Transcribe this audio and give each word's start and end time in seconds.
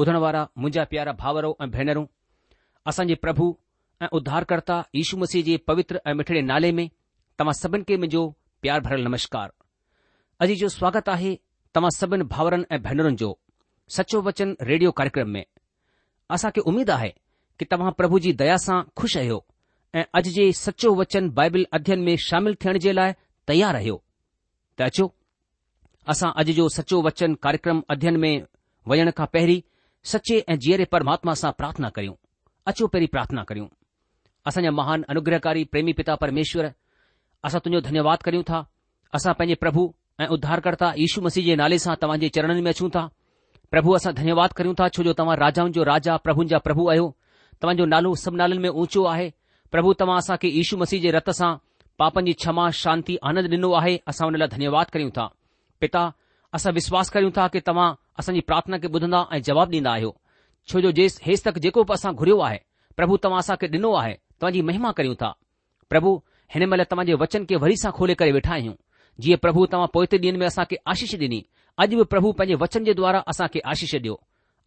ॿुधण 0.00 0.16
वारा 0.22 0.40
मुंहिंजा 0.58 0.82
प्यारा 0.92 1.12
भाउरो 1.20 1.50
ऐं 1.62 1.68
भेनरूं 1.74 2.04
असांजे 2.90 3.14
प्रभु 3.24 3.44
ऐं 4.02 4.08
उद्धारकर्ता 4.16 4.76
यशु 4.94 5.16
मसीह 5.18 5.42
जे 5.44 5.56
पवित्र 5.68 6.00
ऐं 6.08 6.14
मिठिड़े 6.18 6.40
नाले 6.50 6.70
में 6.78 6.88
तव्हां 7.38 7.52
सभिनि 7.62 7.84
खे 7.88 7.96
मुंहिंजो 8.00 8.22
प्यार 8.62 8.80
भरियलु 8.86 9.08
नमस्कार 9.08 9.52
अॼु 10.46 10.54
जो 10.62 10.68
स्वागतु 10.76 11.10
आहे 11.12 11.32
तव्हां 11.74 11.90
सभिनि 11.98 12.24
भाउरनि 12.34 12.66
ऐं 12.72 12.78
भेनरुनि 12.88 13.16
जो 13.22 13.30
सचो 13.96 14.20
वचन 14.26 14.56
रेडियो 14.70 14.90
कार्यक्रम 14.98 15.28
में 15.36 15.44
असां 16.36 16.50
खे 16.58 16.84
आहे 16.96 17.08
कि 17.60 17.64
तव्हां 17.72 17.92
प्रभु 18.00 18.18
जी 18.26 18.32
दया 18.42 18.56
सां 18.66 18.78
खु़शि 19.00 19.18
आहियो 19.22 19.38
ऐं 20.00 20.04
अॼु 20.20 20.32
जे 20.36 20.46
सचो 20.66 20.94
वचन 21.02 21.30
बाइबल 21.40 21.66
अध्यन 21.78 22.00
में 22.10 22.16
शामिल 22.26 22.56
थियण 22.64 22.78
जे 22.88 22.92
लाइ 23.00 23.14
तयारु 23.52 23.78
रहियो 23.78 23.96
त 24.76 24.90
अचो 24.90 25.06
असां 26.16 26.30
अॼु 26.44 26.56
जो 26.60 26.68
सचो 26.78 27.02
वचन 27.08 27.34
कार्यक्रम 27.48 27.82
अध्ययन 27.96 28.20
में 28.26 28.34
वञण 28.92 29.10
खां 29.20 29.26
पहिरीं 29.38 29.60
सचे 30.12 30.34
ऐं 30.48 30.54
जीअरे 30.64 30.84
परमात्मा 30.94 31.32
सां 31.40 31.50
प्रार्थना 31.60 31.88
करियूं 31.94 32.14
अचो 32.70 32.86
पहिरीं 32.90 33.08
प्रार्थना 33.14 33.42
करियूं 33.48 33.66
असांजा 34.48 34.70
महान 34.78 35.02
अनुग्रहकारी 35.14 35.62
प्रेमी 35.72 35.92
पिता 36.00 36.14
परमेश्वर 36.24 36.68
असां 37.48 37.60
तुंहिंजो 37.64 37.80
धन्यवाद 37.88 38.18
करियूं 38.26 38.42
था 38.50 38.60
असां 39.18 39.32
पंहिंजे 39.38 39.54
प्रभु 39.64 39.82
ऐं 40.20 40.26
उद्धारकर््ता 40.36 40.92
यीशू 41.02 41.20
मसीह 41.26 41.44
जे 41.48 41.54
नाले 41.62 41.78
सां 41.86 41.94
जे 42.24 42.28
चरणनि 42.36 42.60
में 42.66 42.70
अचूं 42.72 42.88
था 42.96 43.02
प्रभु 43.70 43.92
असां 43.98 44.12
धन्यवाद 44.20 44.52
करियूं 44.58 44.74
था 44.80 44.88
जो 45.08 45.12
तव्हां 45.20 45.36
राजाउनि 45.44 45.72
जो 45.78 45.82
राजा 45.92 46.16
प्रभुनि 46.26 46.48
जा 46.54 46.58
प्रभु 46.68 46.88
आहियो 46.92 47.06
तव्हांजो 47.62 47.84
नालो 47.94 48.14
सभु 48.22 48.36
नालनि 48.42 48.58
में 48.64 48.78
ऊचो 48.84 49.04
आहे 49.14 49.26
प्रभु 49.74 49.92
तव्हां 50.02 50.18
असां 50.24 50.36
खे 50.42 50.48
यीशू 50.58 50.76
मसीह 50.84 51.00
जे 51.06 51.10
रत 51.18 51.30
सां 51.40 51.50
पापनि 52.02 52.30
जी 52.32 52.38
क्षमा 52.44 52.70
शांती 52.82 53.16
आनंद 53.30 53.50
ॾिनो 53.58 53.72
आहे 53.80 53.98
असां 54.12 54.26
हुन 54.28 54.36
लाइ 54.42 54.48
धन्यवाद 54.54 54.90
करियूं 54.94 55.10
था 55.18 55.26
पिता 55.80 56.08
असां 56.56 56.72
विश्वास 56.76 57.08
कयूं 57.14 57.30
था 57.36 57.46
कि 57.54 57.60
तव्हां 57.68 57.88
असांजी 58.20 58.40
प्रार्थना 58.50 58.76
खे 58.82 58.88
ॿुधंदा 58.96 59.18
ऐं 59.32 59.38
जवाब 59.48 59.70
ॾींदा 59.72 59.90
आहियो 59.96 60.12
छो 60.70 60.80
जो 60.84 60.90
जेसि 60.98 61.18
हेसि 61.26 61.42
तक 61.48 61.58
जेको 61.64 61.82
बि 61.88 61.92
असां 61.96 62.12
घुरियो 62.20 62.36
आहे 62.46 62.58
प्रभु 62.98 63.16
तव्हां 63.24 63.40
असां 63.44 63.56
खे 63.62 63.66
ॾिनो 63.74 63.90
आहे 64.02 64.14
तव्हांजी 64.40 64.60
महिमा 64.68 64.92
कयूं 65.00 65.14
था 65.22 65.30
प्रभु 65.92 66.12
हिन 66.54 66.64
महिल 66.70 66.84
तव्हां 66.92 67.16
वचन 67.24 67.44
खे 67.50 67.56
वरी 67.64 67.76
सां 67.82 67.92
खोले 67.98 68.14
करे 68.22 68.32
वेठा 68.38 68.52
आहियूं 68.58 68.74
जीअं 69.24 69.42
प्रभु 69.44 69.66
तव्हां 69.72 69.88
पोएते 69.96 70.16
ॾींहं 70.24 70.38
में 70.40 70.46
असांखे 70.46 70.76
आशीष 70.94 71.14
ॾिनी 71.22 71.40
अॼु 71.84 71.98
बि 72.00 72.04
प्रभु 72.14 72.32
पंहिंजे 72.40 72.60
वचन 72.64 72.84
जे 72.88 72.94
द्वारा 73.02 73.20
असां 73.34 73.48
खे 73.56 73.60
ॾियो 73.72 74.16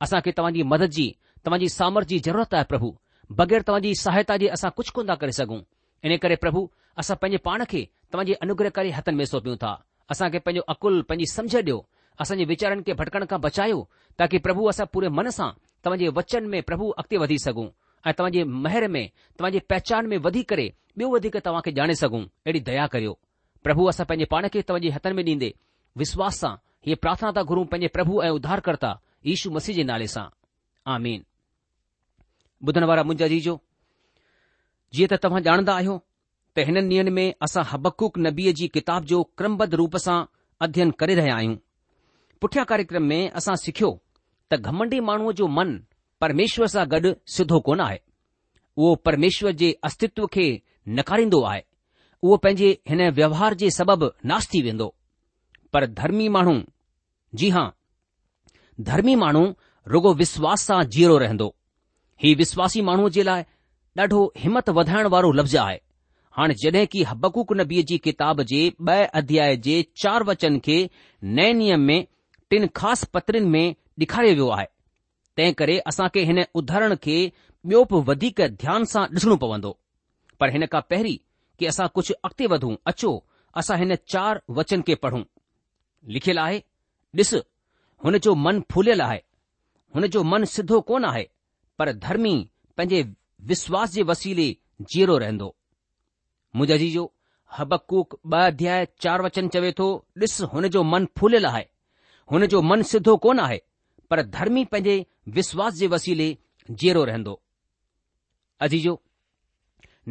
असां 0.06 0.20
तव्हांजी 0.38 0.64
मदद 0.74 0.96
जी 1.00 1.08
तव्हांजी 1.46 1.70
सामर्थ 1.80 2.08
जी 2.14 2.20
ज़रूरत 2.28 2.54
आहे 2.60 2.70
प्रभु 2.74 2.94
बग़ैर 3.42 3.62
तव्हांजी 3.68 3.94
सहायता 4.06 4.38
जी 4.44 4.48
असां 4.60 4.70
कुझु 4.80 4.92
कोन 5.00 5.10
था 5.10 5.16
करे 5.24 5.32
सघूं 5.42 5.62
इन 6.08 6.18
करे 6.26 6.36
प्रभु 6.46 6.64
असां 7.04 7.16
पंहिंजे 7.24 7.44
पाण 7.50 7.64
खे 7.74 7.84
तव्हांजे 8.14 8.34
अनुग्रहकारी 8.48 8.92
हथनि 9.00 9.16
में 9.20 9.26
सौंपियूं 9.34 9.58
था 9.64 9.74
असां 10.14 10.30
खे 10.34 10.40
पंहिंजो 10.46 10.62
अकुल 10.74 10.96
पंहिंजी 11.10 11.32
समझ 11.34 11.52
ॾियो 11.56 11.78
असांजे 12.22 12.46
वीचारनि 12.52 12.82
खे 12.88 12.94
भटकण 13.00 13.26
खां 13.30 13.40
बचायो 13.42 13.82
ताकी 14.20 14.38
प्रभु 14.46 14.66
असां 14.70 14.86
पूरे 14.94 15.08
मन 15.18 15.28
सां 15.38 15.50
तव्हांजे 15.86 16.08
वचन 16.18 16.46
में 16.54 16.62
प्रभु 16.70 16.90
अॻिते 17.00 17.18
वधी 17.24 17.38
सघूं 17.46 17.68
ऐं 18.08 18.14
तव्हांजे 18.20 18.44
महिर 18.66 18.88
में 18.96 19.06
तव्हांजे 19.40 19.60
पहचान 19.70 20.06
में 20.14 20.18
वधी 20.26 20.42
करे 20.52 20.68
ॿियो 21.00 21.10
वधीक 21.16 21.38
तव्हां 21.46 21.62
खे 21.66 21.72
ॼाणे 21.82 21.96
सघूं 22.02 22.22
अहिड़ी 22.26 22.60
दया 22.70 22.86
करियो 22.96 23.14
प्रभु 23.64 23.86
असां 23.92 24.06
पंहिंजे 24.10 24.26
पाण 24.34 24.48
खे 24.54 24.62
तव्हांजे 24.70 24.90
हथनि 24.96 25.14
में 25.20 25.24
ॾींदे 25.30 25.52
विश्वास 26.04 26.40
सां 26.40 26.56
हीअ 26.86 26.96
प्रार्थना 27.02 27.32
था 27.38 27.44
घुरूं 27.52 27.66
पंहिंजे 27.72 27.88
प्रभु 27.98 28.22
ऐं 28.24 28.30
उधारकर्ता 28.42 28.92
यशू 29.26 29.52
मसीह 29.58 29.76
जे 29.76 29.84
नाले 29.94 30.08
सां 30.18 30.28
आमीन 30.96 31.24
ॿुधण 32.68 32.84
वारा 32.92 33.04
मुंहिंजा 33.08 33.28
जीजो 33.36 33.60
जीअं 34.94 35.10
त 35.16 35.22
तव्हां 35.24 35.42
ॼाणंदा 35.50 35.74
आहियो 35.80 35.98
त 36.56 36.60
हिननि 36.68 36.96
ॾींहनि 36.96 37.12
में 37.16 37.34
असां 37.46 37.64
हबकूक 37.72 38.18
नबीअ 38.26 38.54
जी 38.60 38.68
किताब 38.76 39.04
जो 39.12 39.24
क्रमबद्ध 39.38 39.74
रूप 39.82 39.98
सां 40.06 40.18
अध्ययन 40.66 40.92
करे 41.02 41.16
रहिया 41.16 41.36
आहियूं 41.36 41.56
पुठियां 42.42 42.66
कार्यक्रम 42.66 43.04
में 43.12 43.30
असां 43.42 43.56
सिखियो 43.66 43.90
त 44.52 44.58
घमंडी 44.70 45.00
माण्हूअ 45.10 45.32
जो 45.42 45.48
मन 45.58 45.74
परमेश्वर 46.22 46.68
सां 46.76 46.86
गॾु 46.92 47.14
सिधो 47.36 47.60
कोन 47.68 47.80
आहे 47.88 48.00
उहो 48.78 48.96
परमेश्वर 49.10 49.52
जे 49.62 49.70
अस्तित्व 49.90 50.26
खे 50.36 50.46
नकारींदो 51.00 51.42
आहे 51.52 51.62
उहो 52.24 52.38
पंहिंजे 52.46 52.70
हिन 52.90 53.10
व्यवहार 53.20 53.54
जे 53.62 53.70
सबबि 53.80 54.10
नाश 54.32 54.48
थी 54.54 54.62
वेंदो 54.68 54.88
पर 55.74 55.86
धर्मी 56.02 56.28
माण्हू 56.38 56.56
जी 57.42 57.50
हां 57.58 57.68
धर्मी 58.90 59.16
माण्हू 59.26 59.44
रुगो 59.96 60.14
विश्वास 60.24 60.62
सां 60.72 60.80
जीअरो 60.96 61.18
रहंदो 61.26 61.48
हीउ 62.24 62.38
विश्वासी 62.44 62.82
माण्हूअ 62.90 63.10
जे 63.20 63.24
लाइ 63.30 63.44
ॾाढो 64.00 64.24
हिमत 64.42 64.70
वधाइण 64.80 65.08
वारो 65.14 65.32
लफ़्ज़ 65.40 65.58
आहे 65.58 65.78
हाणे 66.40 66.54
जॾहिं 66.60 66.86
की 66.92 67.02
हब्बकूक 67.04 67.52
नबीअ 67.60 67.82
जी 67.88 67.98
किताब 68.04 68.42
जे 68.50 68.60
ब॒ 68.90 68.98
अध्याय 69.20 69.56
जे 69.64 69.76
चार 70.04 70.24
वचन 70.28 70.58
खे 70.64 70.76
नए 71.40 71.52
नियम 71.54 71.80
में 71.88 72.04
टिन 72.50 72.68
ख़ासि 72.80 73.06
पत्रिन 73.14 73.48
में 73.56 73.66
ॾेखारियो 74.02 74.34
वियो 74.34 74.48
आहे 74.58 74.66
तंहिं 75.38 75.54
करे 75.62 75.78
असां 75.92 76.08
खे 76.14 76.24
हिन 76.30 76.40
उधारहरण 76.62 76.96
खे 77.04 77.18
बि॒यो 77.68 77.84
बि 77.92 78.02
वधीक 78.12 78.40
ध्यान 78.64 78.86
सां 78.92 79.04
ॾिसणो 79.18 79.36
पवंदो 79.44 79.72
पर 80.40 80.50
हिन 80.54 80.66
खां 80.72 80.82
पहिरीं 80.90 81.18
कि 81.58 81.66
असां 81.72 81.88
कुझु 81.96 82.14
अॻिते 82.32 82.48
वधूं 82.56 82.74
अचो 82.94 83.12
असां 83.64 83.78
हिन 83.84 83.96
चार 84.16 84.42
वचन 84.64 84.82
खे 84.88 84.96
पढ़ूं 85.04 85.22
लिखियलु 86.16 86.42
आहे 86.48 86.60
ॾिस 87.24 87.34
हुन 88.04 88.18
जो 88.26 88.36
मन 88.48 88.62
फूलियल 88.72 89.02
आहे 89.10 89.20
हुन 89.96 90.08
जो 90.16 90.24
मनु 90.32 90.46
सिधो 90.56 90.80
कोन 90.92 91.12
आहे 91.14 91.26
पर 91.80 91.92
धर्मी 92.10 92.36
पंहिंजे 92.78 93.02
विश्वास 93.54 93.94
जे 93.98 94.04
वसीले 94.16 94.50
जीरो 94.94 95.18
रहंदो 95.26 95.56
मुंहिंजे 96.56 96.74
आजीजो 96.74 97.04
हबकूक 97.58 98.14
ॿ 98.34 98.40
अध्याय 98.48 98.88
चार 99.02 99.22
वचन 99.22 99.48
चवे 99.54 99.72
थो 99.80 99.88
ॾिस 100.22 100.42
हुन 100.54 100.68
जो 100.76 100.84
मन 100.92 101.06
फूलियल 101.18 101.46
आहे 101.46 101.64
हुन 102.32 102.46
जो 102.54 102.62
मन 102.70 102.82
सिधो 102.92 103.16
कोन 103.26 103.40
आहे 103.40 103.60
पर 104.10 104.22
धर्मी 104.36 104.64
पंहिंजे 104.72 104.96
विश्वास 105.38 105.74
जे 105.82 105.88
वसीले 105.94 106.28
जीअरो 106.72 107.04
रहंदो 107.10 107.40
अजीजो 108.68 109.00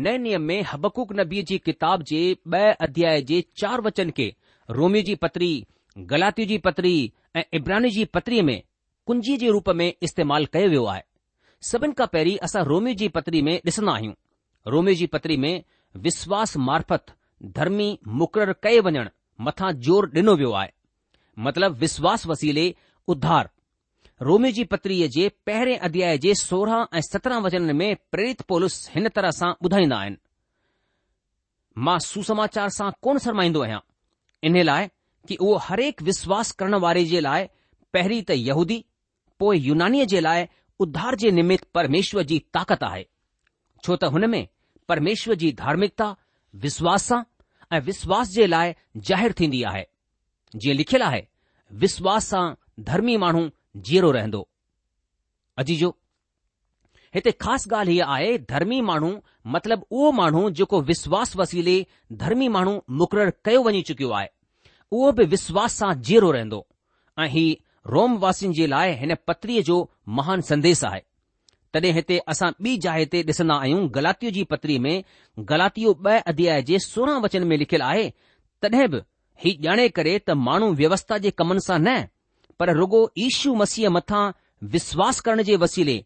नए 0.06 0.16
नियम 0.18 0.42
में 0.50 0.62
हबकुक 0.72 1.12
नबी 1.20 1.42
जी 1.50 1.58
किताब 1.68 2.02
जे 2.12 2.20
ॿ 2.34 2.74
अध्याय 2.88 3.20
जे 3.30 3.40
चार 3.60 3.80
वचन 3.88 4.10
खे 4.18 4.32
रोमि 4.78 5.02
जी 5.10 5.14
पतरी 5.24 5.50
गलाती 6.12 6.44
जी 6.46 6.58
पतरी 6.68 6.94
ऐं 7.36 7.42
इब्रानी 7.60 7.90
जी 7.98 8.04
पत्रीअ 8.18 8.42
में 8.50 8.60
कुंजी 9.06 9.36
जे 9.42 9.48
रूप 9.56 9.68
में 9.80 9.92
इस्तेमालु 10.08 10.46
कयो 10.52 10.68
वियो 10.70 10.84
आहे 10.94 11.02
सभिनि 11.70 11.92
खां 11.98 12.06
पहिरीं 12.12 12.36
असां 12.48 12.62
रोमियो 12.72 12.94
जी 13.02 13.08
पतरी 13.18 13.40
में 13.48 13.54
ॾिसंदा 13.66 13.92
आहियूं 13.92 14.14
रोमि 14.74 14.94
जी 14.94 15.06
पतरी 15.16 15.36
में 15.44 15.54
विश्वास 15.96 16.24
विश्वासमार्फत 16.32 17.12
धर्मी 17.56 17.86
मुक़ररु 18.20 18.52
कय 18.62 18.80
वञणु 18.86 19.02
मथां 19.44 19.70
ज़ोर 19.86 20.08
ॾिनो 20.16 20.34
वियो 20.40 20.50
आहे 20.60 20.70
मतिलब 21.44 21.76
विश्वास 21.84 22.26
वसीले 22.26 22.66
उद्धार 23.14 23.48
रोमी 24.28 24.50
जी 24.52 24.64
पतरीअ 24.72 25.06
जे 25.16 25.28
पहिरें 25.46 25.76
अध्याय 25.88 26.18
जे 26.24 26.34
सोरहं 26.40 26.84
ऐं 26.96 27.00
सत्रहं 27.08 27.40
वचन 27.42 27.74
में 27.76 27.96
प्रेरित 28.12 28.40
पोलिस 28.52 28.76
हिन 28.94 29.08
तरह 29.18 29.30
सां 29.38 29.50
ॿुधाईंदा 29.64 29.96
आहिनि 29.98 30.16
मां 31.88 31.98
सुसमाचार 32.08 32.68
सां 32.78 32.90
कोन 33.02 33.18
शरमाईंदो 33.26 33.62
आहियां 33.62 33.80
इन 34.48 34.62
लाइ 34.64 34.86
कि 35.28 35.36
उहो 35.40 35.56
हरेक 35.68 36.02
विश्वास 36.10 36.52
करण 36.60 36.74
वारे 36.86 37.04
जे 37.14 37.20
लाइ 37.28 37.46
पहिरीं 37.92 38.22
त 38.30 38.38
यहूदी 38.40 38.84
पोइ 39.40 39.58
यूनानीअ 39.68 40.04
जे 40.14 40.20
लाइ 40.28 40.46
उद्धार 40.86 41.14
जे 41.24 41.30
निमित 41.40 41.64
परमेश्वर 41.80 42.22
जी 42.32 42.38
ताक़त 42.58 42.82
आहे 42.92 43.04
छो 43.86 43.96
त 43.96 44.04
हुन 44.16 44.30
में 44.36 44.46
પરમેશ્વજી 44.90 45.56
ધાર્મિકતા 45.60 46.14
વિશ્વાસા 46.64 47.20
એ 47.76 47.84
વિશ્વાસ 47.88 48.28
જે 48.36 48.44
લાય 48.52 48.74
જાહેર 49.08 49.32
થીન 49.38 49.52
દિયા 49.54 49.76
હે 49.80 49.84
જે 50.64 50.76
લખેલા 50.78 51.12
હે 51.16 51.22
વિશ્વાસા 51.82 52.44
ધર્મી 52.88 53.18
માણો 53.24 53.42
જીરો 53.88 54.12
રહેંદો 54.16 54.40
અજી 55.62 55.78
જો 55.82 55.90
હેતે 57.18 57.32
ખાસ 57.44 57.68
ગાલ 57.74 57.92
હી 57.94 58.00
આયે 58.14 58.38
ધર્મી 58.52 58.80
માણો 58.90 59.12
મતલબ 59.56 59.82
ઓ 60.00 60.08
માણો 60.20 60.44
જો 60.60 60.66
કો 60.72 60.80
વિશ્વાસ 60.90 61.36
વસીલે 61.40 61.76
ધર્મી 62.22 62.50
માણો 62.56 62.74
મક્રર 63.00 63.32
કયો 63.48 63.62
વણી 63.66 63.86
ચુક્યો 63.90 64.14
આયે 64.16 64.32
ઓ 65.00 65.12
ભી 65.18 65.30
વિશ્વાસા 65.36 65.92
જીરો 66.08 66.32
રહેંદો 66.38 66.62
આહી 67.24 67.50
રોમ 67.94 68.16
વાસિન 68.24 68.56
જે 68.60 68.72
લાય 68.74 68.96
હેને 69.02 69.20
પત્રિયે 69.28 69.68
જો 69.72 69.78
મહાન 70.18 70.46
સંદેશ 70.50 70.84
આયે 70.90 71.07
तॾहिं 71.74 71.92
हिते 71.94 72.18
असां 72.32 72.50
ॿी 72.64 72.76
जाइ 72.84 73.04
ते 73.12 73.20
ॾिसंदा 73.30 73.54
आहियूं 73.64 73.80
ग़लातियूं 73.96 74.32
जी 74.36 74.42
पतरी 74.52 74.78
में 74.84 74.94
ग़लातियूं 75.50 75.92
ॿ 76.06 76.22
अध्याय 76.32 76.62
जे 76.70 76.78
सोरहं 76.84 77.20
वचन 77.24 77.46
में 77.50 77.56
लिखियलु 77.64 77.84
आहे 77.86 78.06
तॾहिं 78.62 78.88
बि 78.94 79.00
ही 79.44 79.52
ॼाणे 79.66 79.88
करे 79.98 80.14
त 80.28 80.36
माण्हू 80.46 80.70
व्यवस्था 80.82 81.18
जे 81.26 81.30
कमनि 81.40 81.60
सां 81.66 81.78
न 81.80 82.04
पर 82.60 82.72
रुगो 82.78 83.02
ईशू 83.24 83.54
मसीह 83.62 83.90
मथां 83.96 84.22
विश्वास 84.76 85.20
करण 85.28 85.42
जे 85.50 85.56
वसीले 85.64 85.98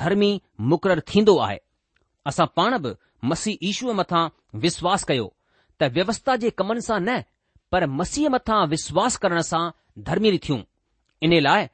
धर्मी 0.00 0.30
मुक़ररु 0.72 1.04
थींदो 1.14 1.36
आहे 1.48 1.58
असां 2.32 2.46
पाण 2.58 2.78
बि 2.86 2.94
मसीह 3.32 3.68
ईशूअ 3.72 3.94
मथां 4.00 4.22
विश्वास 4.64 5.04
कयो 5.12 5.32
त 5.80 5.90
व्यवस्था 5.98 6.36
जे 6.46 6.50
कमनि 6.62 6.80
सां 6.88 7.00
न 7.08 7.20
पर 7.72 7.86
मसीह 8.00 8.28
मथां 8.36 8.60
विश्वास 8.74 9.16
करण 9.26 9.40
सां 9.52 9.62
धर्मी 10.08 10.36
थियूं 10.46 10.60
इन 11.28 11.40
लाइ 11.48 11.66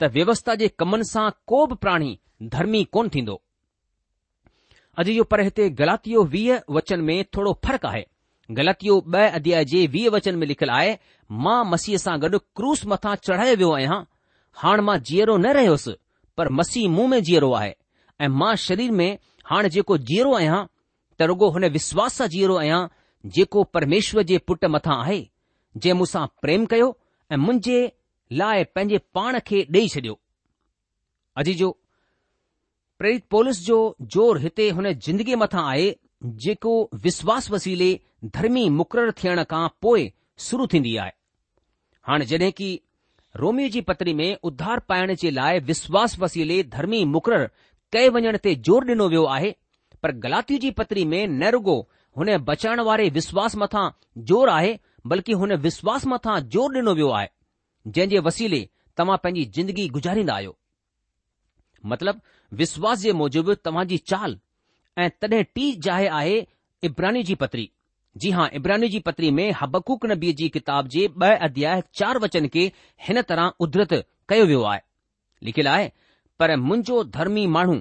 त 0.00 0.14
व्यवस्था 0.18 0.54
जे 0.64 0.68
कमनि 0.82 1.04
सां 1.14 1.28
को 1.52 1.66
बि 1.66 1.74
प्राणी 1.86 2.12
धर्मी 2.50 2.82
कोन 2.96 3.08
थींदो 3.14 3.40
अॼु 4.98 5.12
जो 5.14 5.24
पर 5.32 5.40
हिते 5.40 5.66
वीह 6.34 6.60
वचन 6.70 7.00
में 7.04 7.22
थोरो 7.36 7.52
फ़र्क़ु 7.66 7.88
आहे 7.88 8.04
ग़लति 8.58 8.88
अध्याय 9.36 9.64
जे 9.64 9.86
वीह 9.86 10.08
वचन 10.10 10.36
में 10.38 10.46
लिखियलु 10.46 10.72
आहे 10.76 10.96
मां 11.44 11.62
मसीह 11.70 11.96
सां 11.98 12.18
गॾु 12.22 12.38
क्रूस 12.56 12.84
मथां 12.92 13.14
चढ़ायो 13.26 13.54
वियो 13.56 13.70
आहियां 13.74 14.00
हाणे 14.62 14.82
मां 14.88 14.98
जीअरो 15.10 15.36
न 15.36 15.52
रहियोसि 15.58 15.94
पर 16.36 16.48
मसीह 16.58 16.88
मुंह 16.96 17.08
में 17.08 17.22
जीअरो 17.28 17.52
आहे 17.60 17.74
ऐं 18.20 18.28
मां 18.42 18.54
शरीर 18.66 18.90
में 19.00 19.18
हाणे 19.50 19.68
जेको 19.76 19.98
जीअरो 20.10 20.34
आहियां 20.38 20.60
त 21.20 21.30
रुगो 21.32 21.48
हुन 21.56 21.64
विश्वास 21.78 22.14
सां 22.22 22.28
जीअरो 22.34 22.56
आहियां 22.64 22.86
जेको 23.38 23.62
परमेश्वर 23.76 24.22
जे 24.32 24.38
पुट 24.50 24.64
मथां 24.74 24.98
आहे 25.02 25.20
जे 25.84 25.92
मूंसां 26.02 26.26
प्रेम 26.42 26.66
कयो 26.74 26.96
ऐं 27.32 27.36
मुंहिंजे 27.44 27.78
लाइ 28.42 28.64
पंहिंजे 28.74 28.98
पाण 29.14 29.38
खे 29.46 29.62
ॾेई 29.78 29.88
छॾियो 29.94 30.20
प्रेरित 33.02 33.22
पोलिस 33.30 33.60
जो 33.66 33.76
जोर 34.14 34.38
हिते 34.40 34.68
हुन 34.74 34.88
ज़िंदगीअ 35.04 35.36
मथां 35.38 35.62
आहे 35.68 35.86
जेको 36.42 36.72
विश्वास 37.06 37.50
वसीले 37.50 37.88
धर्मी 38.36 38.62
मुक़ररु 38.80 39.12
थियण 39.22 39.42
खां 39.52 39.62
पोइ 39.82 40.04
शुरू 40.44 40.66
थींदी 40.74 40.94
आहे 41.04 41.10
हाणे 42.08 42.24
जॾहिं 42.32 42.50
की 42.60 42.68
रोमी 43.44 43.68
जी 43.76 43.80
पतरी 43.88 44.12
में 44.20 44.28
उधार 44.50 44.80
पाइण 44.92 45.14
जे 45.22 45.30
लाइ 45.40 45.58
विश्वास 45.70 46.16
वसीले 46.22 46.62
धर्मी 46.76 47.04
मुक़ररु 47.16 47.46
कए 47.96 48.08
वञण 48.18 48.38
ते 48.46 48.54
ज़ोर 48.68 48.86
ॾिनो 48.92 49.08
वियो 49.16 49.24
आहे 49.38 49.50
पर 50.02 50.12
गलाती 50.26 50.58
जी 50.66 50.70
पतरी 50.82 51.04
में 51.14 51.20
न 51.28 51.50
रुगो 51.56 51.76
हुन 52.18 52.36
बचाइण 52.52 52.80
वारे 52.90 53.08
विश्वास 53.18 53.56
मथां 53.64 53.86
ज़ोर 54.30 54.50
आहे 54.58 54.72
बल्कि 55.14 55.32
हुन 55.42 55.56
विश्वास 55.66 56.06
मथां 56.14 56.40
ज़ोर 56.54 56.76
ॾिनो 56.78 56.94
वियो 57.02 57.10
आहे 57.18 57.28
जंहिं 57.94 58.08
जे 58.14 58.20
वसीले 58.30 58.66
तव्हां 58.98 59.18
पंहिंजी 59.26 59.44
जिंदगी 59.58 59.88
गुज़ारींदा 59.98 60.36
आहियो 60.36 60.56
मतिलबु 61.94 62.30
विश्वास 62.60 62.98
जे 63.02 63.12
मूजिबि 63.18 63.54
तव्हां 63.66 63.84
जी 63.90 63.98
चाल 64.12 64.34
ऐं 65.02 65.08
तॾहिं 65.20 65.42
टी 65.56 65.70
जाइ 65.86 66.06
आहे 66.18 66.34
इब्रानी 66.88 67.22
जी 67.28 67.34
पत्री 67.42 67.68
जी 68.22 68.30
हा 68.38 68.48
इब्रानी 68.58 68.88
जी 68.94 68.98
पत्री 69.06 69.30
में 69.36 69.46
हबकूक 69.60 70.04
नबीअ 70.10 70.32
जी 70.40 70.48
किताब 70.56 70.88
जे 70.94 71.06
ब॒ 71.16 71.30
अध्याय 71.46 71.82
चार 72.00 72.18
वचन 72.24 72.48
खे 72.56 72.64
हिन 73.08 73.20
तरह 73.30 73.52
उधरत 73.66 73.92
कयो 74.32 74.44
वियो 74.50 74.62
आहे 74.72 74.80
लिखियलु 75.48 75.70
आहे 75.76 75.88
पर 76.42 76.54
मुंहिंजो 76.66 77.02
धर्मी 77.16 77.46
माण्हू 77.54 77.78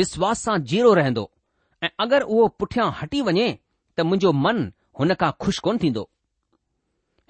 विश्वास 0.00 0.42
सां 0.48 0.58
जीरो 0.74 0.92
रहंदो 1.00 1.24
ऐं 1.82 1.88
अगरि 2.06 2.24
उहो 2.36 2.46
पुठियां 2.62 2.90
हटी 3.00 3.20
वञे 3.30 3.46
त 3.96 4.06
मुंहिंजो 4.10 4.32
मन 4.44 4.62
हुन 5.00 5.14
खां 5.22 5.30
खु़शि 5.46 5.60
कोन 5.68 5.78
थींदो 5.86 6.08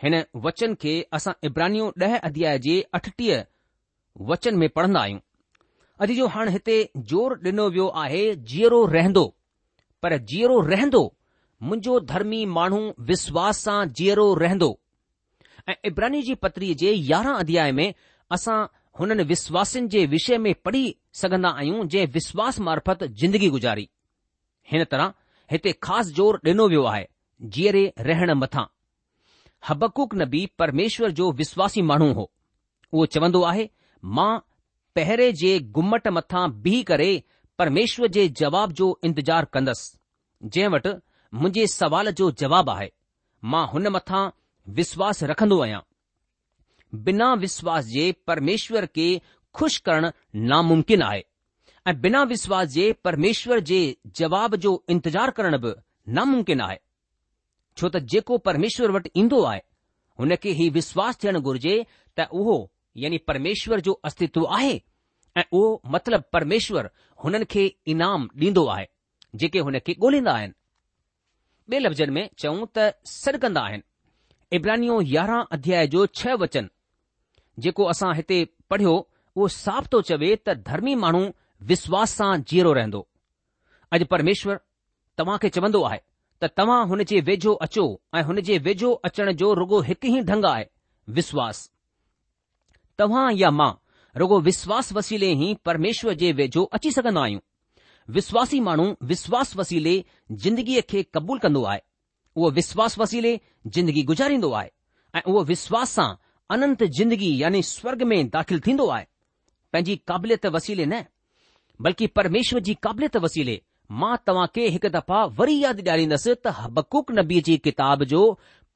हिन 0.04 0.22
वचन 0.48 0.74
खे 0.84 0.94
असां 1.20 1.34
इब्रानियो 1.50 1.92
ॾह 2.06 2.16
अध्याय 2.30 2.58
जे 2.68 2.80
अठटीह 3.00 3.44
वचन 4.32 4.56
में 4.64 4.68
पढ़ंदा 4.80 5.00
आहियूं 5.00 5.25
अॼु 6.04 6.14
जो 6.16 6.26
हाणे 6.32 6.50
हिते 6.54 6.74
ज़ोर 7.10 7.32
ॾिनो 7.44 7.64
वियो 7.74 7.86
आहे 8.02 8.24
जीअरो 8.50 8.78
रहंदो 8.94 9.24
पर 10.02 10.16
जीअरो 10.30 10.56
रहंदो 10.70 11.00
मुंहिंजो 11.68 11.98
धर्मी 12.10 12.40
माण्हू 12.56 12.80
विश्वास 13.10 13.60
सां 13.66 13.78
जीअरो 14.00 14.26
रहंदो 14.42 14.68
ऐं 15.70 15.74
इब्रानी 15.90 16.20
जी 16.26 16.34
पत्रीअ 16.44 16.74
जे 16.82 16.92
यारहं 17.12 17.38
अध्याय 17.44 17.72
में 17.78 17.88
असां 18.36 18.58
हुननि 19.00 19.24
विश्वासनि 19.32 19.88
जे 19.94 20.04
विषय 20.16 20.38
में 20.46 20.52
पढ़ी 20.66 20.84
सघंदा 21.20 21.48
आहियूं 21.62 21.86
जंहिं 21.94 22.06
विश्वास 22.18 22.60
मार्फत 22.68 23.04
ज़िंदगी 23.22 23.48
गुज़ारी 23.56 23.88
हिन 24.72 24.84
तरह 24.92 25.12
हिते 25.52 25.72
ख़ासि 25.86 26.12
जोर 26.18 26.38
ॾिनो 26.48 26.68
वियो 26.74 26.82
आहे 26.92 27.06
जीअरे 27.56 27.84
रहण 28.10 28.30
मथां 28.42 28.66
हबकुक 29.68 30.14
नबी 30.22 30.44
परमेश्वर 30.62 31.10
जो 31.22 31.30
विश्वासी 31.42 31.82
माण्हू 31.92 32.12
हो 32.20 32.30
उहो 32.92 33.06
चवंदो 33.16 33.42
आहे 33.52 33.68
मां 34.18 34.30
पहिरें 34.96 35.30
जे 35.40 35.48
घुम्मट 35.78 36.06
मथां 36.16 36.42
बिह 36.66 36.82
करे 36.90 37.08
परमेश्वर 37.58 38.08
जे 38.16 38.22
जवाब 38.40 38.70
जो 38.78 38.86
इंतज़ारु 39.08 39.46
कंदुसि 39.56 40.48
जंहिं 40.54 40.68
वटि 40.74 40.92
मुंहिंजे 41.40 41.66
सवाल 41.72 42.10
जो 42.20 42.30
जवाबु 42.42 42.70
आहे 42.74 42.88
मां 43.54 43.64
हुन 43.72 43.88
मथां 43.96 44.20
विश्वासु 44.78 45.26
रखंदो 45.32 45.58
आहियां 45.64 45.80
बिना 47.08 47.28
विश्वास 47.44 47.84
जे 47.96 48.04
परमेश्वर 48.30 48.86
खे 48.98 49.06
ख़ुशि 49.58 49.82
करणु 49.88 50.10
नामुमकिन 50.52 51.02
आहे 51.10 51.22
ऐं 51.90 51.94
बिना 52.06 52.22
विश्वास 52.32 52.68
जे 52.76 52.86
परमेश्वर 53.08 53.60
जे 53.72 53.80
जवाब 54.20 54.56
जो 54.66 54.72
इंतज़ारु 54.96 55.34
करणु 55.40 55.58
बि 55.66 55.74
नामुमकिन 56.20 56.62
आहे 56.68 56.78
छो 57.76 57.88
त 57.96 58.02
जेको 58.14 58.40
परमेश्वर 58.50 58.96
वटि 58.98 59.12
ईंदो 59.24 59.42
आहे 59.52 59.60
हुन 60.22 60.34
खे 60.46 60.56
ई 60.64 60.70
विश्वासु 60.80 61.22
थियणु 61.26 61.44
घुरिजे 61.52 61.76
त 61.90 62.28
उहो 62.42 62.58
यानी 62.98 63.18
परमेश्वर 63.28 63.80
जो 63.86 63.92
अस्तित्व 64.04 64.46
आहे 64.56 64.80
ऐं 65.36 65.42
उहो 65.52 65.80
मतिलब 65.94 66.22
परमेश्वर 66.32 66.88
हुननि 67.24 67.44
खे 67.54 67.64
इनाम 67.94 68.26
ॾींदो 68.40 68.66
आहे 68.74 68.86
जेके 69.42 69.58
हुन 69.66 69.78
खे 69.86 69.92
ॻोल्हींदा 70.02 70.32
आहिनि 70.32 70.52
ॿिए 71.70 71.78
लफ़्ज़नि 71.80 72.10
में 72.18 72.28
चऊं 72.38 72.64
त 72.78 72.86
सॾकंदा 73.12 73.60
आहिनि 73.68 74.56
इब्रानियो 74.56 75.00
यारहं 75.14 75.44
अध्याय 75.56 75.86
जो 75.94 76.06
छह 76.20 76.34
वचन 76.44 76.68
जेको 77.66 77.84
असां 77.92 78.14
हिते 78.16 78.44
पढ़ियो 78.70 78.94
उहो 79.36 79.48
साफ़ 79.58 79.88
थो 79.92 80.00
चवे 80.12 80.34
त 80.48 80.54
धर्मी 80.70 80.94
माण्हू 81.04 81.22
विश्वास 81.72 82.16
सां 82.20 82.32
जीअरो 82.52 82.72
रहंदो 82.80 83.06
अॼु 83.96 84.04
परमेश्वर 84.14 84.60
तव्हां 85.18 85.36
खे 85.42 85.48
चवंदो 85.58 85.82
आहे 85.90 86.00
त 86.42 86.50
तव्हां 86.56 86.80
हुन 86.88 87.02
जे 87.12 87.20
वेझो 87.30 87.54
अचो 87.68 87.86
ऐं 88.18 88.22
हुन 88.30 88.40
जे 88.50 88.58
वेझो 88.70 88.92
अचण 89.10 89.32
जो 89.44 89.52
रुॻो 89.62 89.80
हिकु 89.90 90.16
ई 90.16 90.20
ढंग 90.32 90.44
आहे 90.54 90.64
विश्वासु 91.20 91.72
तव्हां 92.98 93.32
या 93.36 93.50
मां 93.50 93.70
रुॻो 94.20 94.38
विश्वास 94.44 94.92
वसीले 94.98 95.30
ई 95.48 95.54
परमेश्वर 95.68 96.12
जे 96.20 96.30
वेझो 96.38 96.62
अची 96.78 96.90
सघन्दा 96.92 97.22
आहियूं 97.22 97.40
विश्वासी 98.14 98.60
माण्हू 98.68 98.86
विश्वास 99.12 99.56
वसीले 99.56 99.94
जिंदगीअ 100.44 100.82
खे 100.90 101.02
क़बूलु 101.14 101.40
कंदो 101.42 101.62
आहे 101.72 101.80
उहो 102.36 102.50
विश्वास 102.58 102.98
वसीले 102.98 103.32
जिंदगी 103.74 104.02
गुज़ारींदो 104.10 104.50
आहे 104.60 104.70
ऐ 105.14 105.20
उहो 105.30 105.42
विश्वास 105.52 105.90
सां 105.98 106.08
अनंत 106.56 106.84
जिंदगी 106.98 107.30
यानि 107.42 107.62
स्वर्ग 107.74 108.02
में 108.12 108.18
दाख़िल 108.36 108.60
थींदो 108.66 108.86
आहे 108.96 109.06
पंहिंजी 109.72 109.96
क़ाबिलियत 110.08 110.46
वसीले 110.56 110.86
न 110.92 111.02
बल्कि 111.86 112.06
परमेश्वर 112.18 112.60
जी 112.70 112.74
क़ाबिलियत 112.86 113.16
वसीले 113.26 113.60
मां 114.02 114.16
तव्हां 114.26 114.46
खे 114.54 114.68
हिक 114.76 114.86
दफ़ा 114.98 115.24
वरी 115.40 115.58
यादि 115.62 115.82
ॾियारींदुसि 115.88 116.34
त 116.46 116.56
हबकूक 116.62 117.12
नबी 117.20 117.40
जी 117.50 117.56
किताब 117.68 118.04
जो 118.14 118.24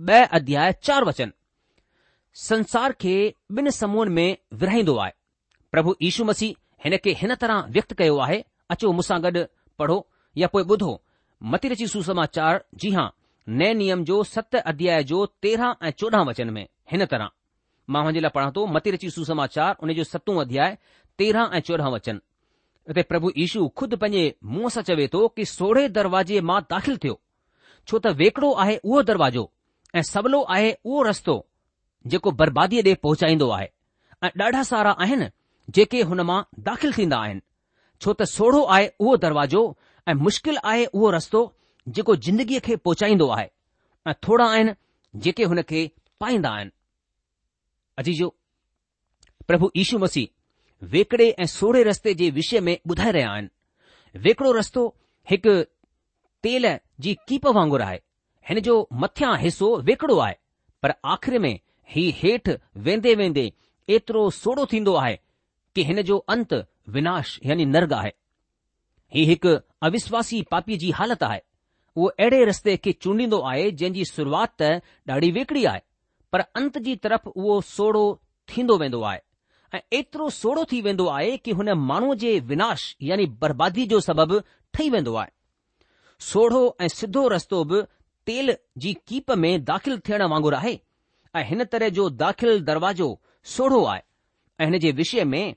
ॿ 0.09 0.27
अध्याय 0.41 0.73
चार 0.89 1.05
वचन 1.11 1.33
संसार 2.39 2.93
खे 3.01 3.13
ॿिन 3.59 3.71
समूहनि 3.71 4.15
में 4.15 4.37
विरहाईंदो 4.59 4.97
आहे 5.05 5.13
प्रभु 5.73 5.95
ईशू 6.09 6.25
मसीह 6.25 6.55
हिन 6.85 6.97
खे 7.05 7.13
हिन 7.21 7.35
तरह 7.41 7.65
व्यक्त 7.73 7.93
कयो 7.99 8.17
आहे 8.27 8.37
अचो 8.75 8.93
मूंसां 8.99 9.19
गॾु 9.23 9.43
पढ़ो 9.79 9.97
या 10.39 10.49
पो 10.53 10.61
ॿुधो 10.75 10.91
मतिरची 11.55 11.75
रची 11.85 11.89
सुसमाचार 11.93 12.63
जी 12.83 12.91
हा 12.95 13.09
नए 13.49 13.73
नियम 13.81 14.05
जो 14.11 14.23
सत 14.25 14.57
अध्याय 14.57 15.03
जो 15.11 15.25
तेरहां 15.43 15.73
ऐं 15.87 15.91
चोॾहं 16.01 16.27
वचन 16.27 16.51
में 16.59 16.67
हिन 16.93 17.05
तरह 17.13 17.31
मां 17.95 18.05
हुनजे 18.05 18.21
लाइ 18.21 18.31
पढ़ां 18.35 18.51
थो 18.57 18.67
मते 18.77 18.97
सुसमाचार 19.11 19.77
उन 19.83 19.93
जो 19.95 20.05
सतो 20.13 20.39
अध्याय 20.41 20.77
तेरहं 21.19 21.57
ऐं 21.57 21.61
चोॾहं 21.71 21.91
वचन 21.95 22.21
उते 22.91 23.03
प्रभु 23.13 23.31
यीशू 23.39 23.67
खुद 23.77 23.95
पंहिंजे 24.05 24.35
मुंहं 24.53 24.69
सां 24.79 24.83
चवे 24.93 25.09
थो 25.15 25.27
कि 25.37 25.45
सोढ़े 25.59 25.89
दरवाजे 26.01 26.41
मां 26.53 26.61
दाख़िलु 26.71 26.97
थियो 27.07 27.21
छो 27.89 27.99
त 27.99 28.15
वेकड़ो 28.25 28.53
आहे 28.67 28.77
उहो 28.85 29.03
दरवाजो 29.13 29.49
ऐं 29.97 30.03
सबलो 30.15 30.43
आहे 30.59 30.73
उहो 30.85 31.03
रस्तो 31.11 31.41
जेको 32.07 32.31
बर्बादीअ 32.33 32.83
ॾे 32.83 32.95
पहुचाईंदो 33.03 33.49
आहे 33.51 33.67
ऐं 34.25 34.29
ॾाढा 34.43 34.63
सारा 34.63 34.91
आहिनि 35.03 35.27
जेके 35.75 36.03
हुन 36.09 36.21
मां 36.29 36.43
दाखिल 36.69 36.93
थींदा 36.97 37.19
आहिनि 37.25 37.41
छो 38.01 38.13
त 38.13 38.23
सोढ़ो 38.31 38.63
आहे 38.65 38.89
उहो 39.01 39.17
दरवाजो 39.25 39.63
ऐं 40.09 40.15
मुश्किल 40.27 40.59
आहे 40.65 40.85
उहो 40.87 41.11
रस्तो 41.17 41.43
जेको 41.89 42.17
जिंदगीअ 42.27 42.61
खे 42.67 42.77
पहुचाईंदो 42.77 43.29
आहे 43.37 43.49
ऐं 44.09 44.13
थोरा 44.29 44.47
आहिनि 44.55 44.75
जेके 45.21 45.45
हुन 45.45 45.63
खे 45.71 45.91
पाईंदा 46.21 46.51
आहिनि 46.57 46.71
अजी 47.99 48.15
जो 48.19 48.29
प्रभु 49.49 49.71
यीशू 49.77 49.99
मसीह 49.99 50.35
वेकड़े 50.93 51.29
ऐं 51.31 51.47
सोढ़े 51.59 51.83
रस्ते 51.91 52.15
जे 52.21 52.31
विषय 52.41 52.61
में 52.67 52.77
ॿुधाए 52.91 53.13
रहिया 53.13 53.31
आहिनि 53.33 54.21
वेकड़ो 54.29 54.53
रस्तो 54.53 54.87
हिकु 55.31 55.55
तेल 56.43 56.77
जी 57.01 57.15
कीप 57.29 57.47
वांगुरु 57.57 57.85
आहे 57.85 57.99
हिन 58.49 58.61
जो 58.69 58.77
मथियां 59.03 59.37
हिसो 59.41 59.77
वेकड़ो 59.91 60.19
आहे 60.19 60.35
पर 60.83 60.93
आख़िरि 61.15 61.39
में 61.45 61.57
ही 61.95 62.05
हेठि 62.19 62.53
वेंदे 62.87 63.15
वेंदे 63.21 63.45
एतिरो 63.95 64.25
सोड़ो 64.39 64.65
थींदो 64.73 64.95
आहे 65.05 65.17
कि 65.75 65.85
हिन 65.89 66.01
जो 66.11 66.17
अंत 66.35 66.53
विनाश 66.97 67.39
यानी 67.47 67.65
नर्ग 67.75 67.93
आहे 67.93 68.11
ही 69.15 69.25
हिकु 69.31 69.55
अविश्वासी 69.89 70.41
पापी 70.51 70.77
जी 70.83 70.91
हालति 70.99 71.25
आहे 71.29 71.41
उहो 71.97 72.07
अहिड़े 72.09 72.45
रस्ते 72.51 72.77
खे 72.85 72.93
चूंडींदो 73.05 73.41
आहे 73.53 73.71
जंहिं 73.79 73.93
जी 73.95 74.05
शुरूआति 74.13 74.53
त 74.65 75.11
ॾाढी 75.13 75.31
विकड़ी 75.39 75.65
आहे 75.71 75.81
पर 76.33 76.41
अंत 76.61 76.79
जी 76.87 76.95
तरफ़ 77.07 77.27
उहो 77.29 77.61
सोड़ो 77.71 78.03
थींदो 78.53 78.77
वेंदो 78.83 79.01
आहे 79.11 79.21
ऐं 79.75 79.81
एतिरो 79.99 80.29
सोड़ो 80.37 80.65
थी 80.73 80.81
वेंदो 80.85 81.07
आहे 81.17 81.37
कि 81.45 81.51
हुन 81.59 81.73
माण्हूअ 81.89 82.15
जे 82.23 82.39
विनाश 82.53 82.85
यानी 83.11 83.27
बर्बादी 83.43 83.87
जो 83.95 84.01
सबबु 84.09 84.39
ठही 84.75 84.89
वेंदो 84.97 85.15
आहे 85.23 85.31
सोड़ो 86.31 86.63
ऐं 86.81 86.89
सिधो 87.01 87.27
रस्तो 87.35 87.63
बि 87.73 87.83
तेल 88.31 88.57
जी 88.85 88.93
कीप 89.09 89.31
में 89.45 89.53
दाख़िल 89.73 89.99
थियण 90.09 90.23
वांगुरु 90.35 90.57
आहे 90.57 90.79
ऐं 91.37 91.45
हिन 91.47 91.65
तरह 91.73 91.89
जो 91.97 92.09
दाख़िल 92.11 92.61
दरवाज़ो 92.65 93.09
सोढ़ो 93.57 93.85
आहे 93.87 94.01
ऐं 94.61 94.65
हिन 94.67 94.79
जे 94.81 94.91
विषय 95.01 95.25
में 95.25 95.55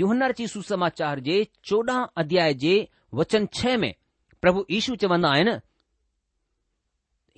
युहनर 0.00 0.32
जी 0.38 0.46
सुसमाचार 0.48 1.20
जे 1.28 1.46
चोॾहं 1.68 2.06
अध्याय 2.22 2.54
जे 2.64 2.76
वचन 3.14 3.46
छह 3.60 3.76
में 3.78 3.94
प्रभु 4.42 4.64
ईशू 4.78 4.94
चवंदा 5.02 5.28
आहिनि 5.34 5.56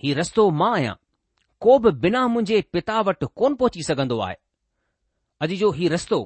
ही 0.02 0.12
रस्तो 0.14 0.48
मां 0.58 0.72
आहियां 0.74 0.94
को 1.60 1.78
बि 1.84 1.90
बिना 2.02 2.26
मुंहिंजे 2.34 2.60
पिता 2.72 3.00
वटि 3.08 3.26
कोन 3.36 3.54
पहुची 3.62 3.82
सघंदो 3.82 4.18
आहे 4.26 4.36
अॼु 5.46 5.56
जो 5.62 5.70
हीउ 5.78 5.90
रस्तो 5.92 6.20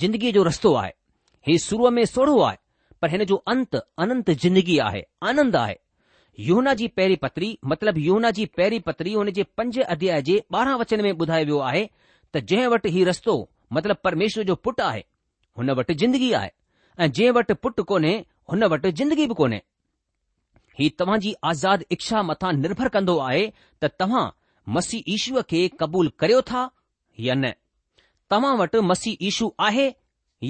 ज़िंदगीअ 0.00 0.32
जो 0.34 0.42
रस्तो 0.50 0.74
आहे 0.82 0.92
हीउ 1.48 1.58
शुरूअ 1.66 1.90
में 1.98 2.04
सोढ़ो 2.14 2.40
आहे 2.46 2.56
पर 3.02 3.10
हिन 3.10 3.24
जो 3.32 3.36
अंत 3.54 3.76
अनंत 3.76 4.30
जिंदगी 4.46 4.78
आहे 4.86 5.02
आनंद 5.32 5.56
आहे 5.56 5.76
यौना 6.46 6.72
जी 6.78 6.86
पहिरीं 6.96 7.16
पत्री 7.22 7.46
मतिलबु 7.70 8.00
यौना 8.00 8.30
जी 8.38 8.44
पहिरी 8.58 8.78
पत्री 8.88 9.14
जे 9.38 9.42
पंज 9.58 9.78
अध्याय 9.94 10.22
जे 10.28 10.36
ॿारहां 10.54 10.78
वचन 10.78 11.02
में 11.02 11.10
ॿुधायो 11.10 11.44
वियो 11.44 11.58
आहे 11.70 11.80
त 12.34 12.40
जंहिं 12.50 12.66
वटि 12.74 12.88
हीउ 12.96 13.06
रस्तो 13.08 13.34
मतिलबु 13.78 14.00
परमेश्वर 14.08 14.44
जो 14.50 14.54
पुटु 14.68 14.82
आहे 14.88 15.02
हुन 15.58 15.70
वटि 15.80 15.94
ज़िंदगी 16.02 16.30
आहे 16.40 16.50
ऐं 17.00 17.10
जंहिं 17.18 17.30
वटि 17.38 17.54
पुटु 17.64 17.82
कोन्हे 17.92 18.14
हुन 18.52 18.64
वटि 18.74 18.92
ज़िंदगी 19.00 19.26
बि 19.26 19.34
कोन्हे 19.42 19.60
ही 20.80 20.88
तव्हांजी 21.02 21.34
आज़ाद 21.50 21.84
इच्छा 21.96 22.22
मथां 22.30 22.52
निर्भर 22.62 22.88
कंदो 22.98 23.18
आहे 23.30 23.42
त 23.82 23.90
तव्हां 24.02 24.24
मसी 24.78 25.02
ईशूअ 25.18 25.42
खे 25.52 25.66
क़बूल 25.82 26.12
करियो 26.24 26.40
था 26.52 26.64
या 27.28 27.34
न 27.42 27.52
तव्हां 28.30 28.56
वटि 28.62 28.84
मसी 28.94 29.16
ईशू 29.30 29.52
आहे 29.70 29.88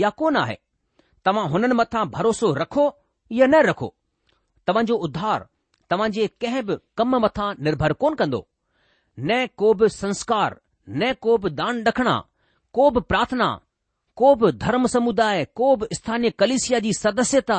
या 0.05 0.11
कोन 0.23 0.37
आहे 0.47 0.59
तव्हां 1.31 1.49
हुननि 1.57 1.81
मथां 1.85 2.05
भरोसो 2.19 2.53
रखो 2.65 2.87
या 3.43 3.47
न 3.55 3.63
रखो 3.73 3.95
तव्हांजो 4.67 4.95
उध्धार 5.09 5.49
तव्हांजे 5.91 6.27
कंहिं 6.41 6.65
बि 6.67 6.75
कम 6.97 7.15
मथां 7.25 7.53
निर्भर 7.67 7.93
कोन 8.03 8.15
कंदो 8.21 8.47
न 9.21 9.47
को 9.59 9.73
बि 9.83 9.89
संस्कार 9.99 10.61
न 10.89 11.13
को 11.23 11.37
बि 11.45 11.51
दान 11.61 11.83
डखणा 11.85 12.17
को 12.75 12.91
बि 12.97 13.01
प्रार्थना 13.13 13.49
को 14.21 14.35
बि 14.43 14.51
धर्म 14.65 14.87
समुदाय 14.95 15.45
को 15.61 15.75
बि 15.83 15.87
स्थानीय 15.97 16.31
कलिसिया 16.43 16.79
जी 16.87 16.93
सदस्यता 16.99 17.59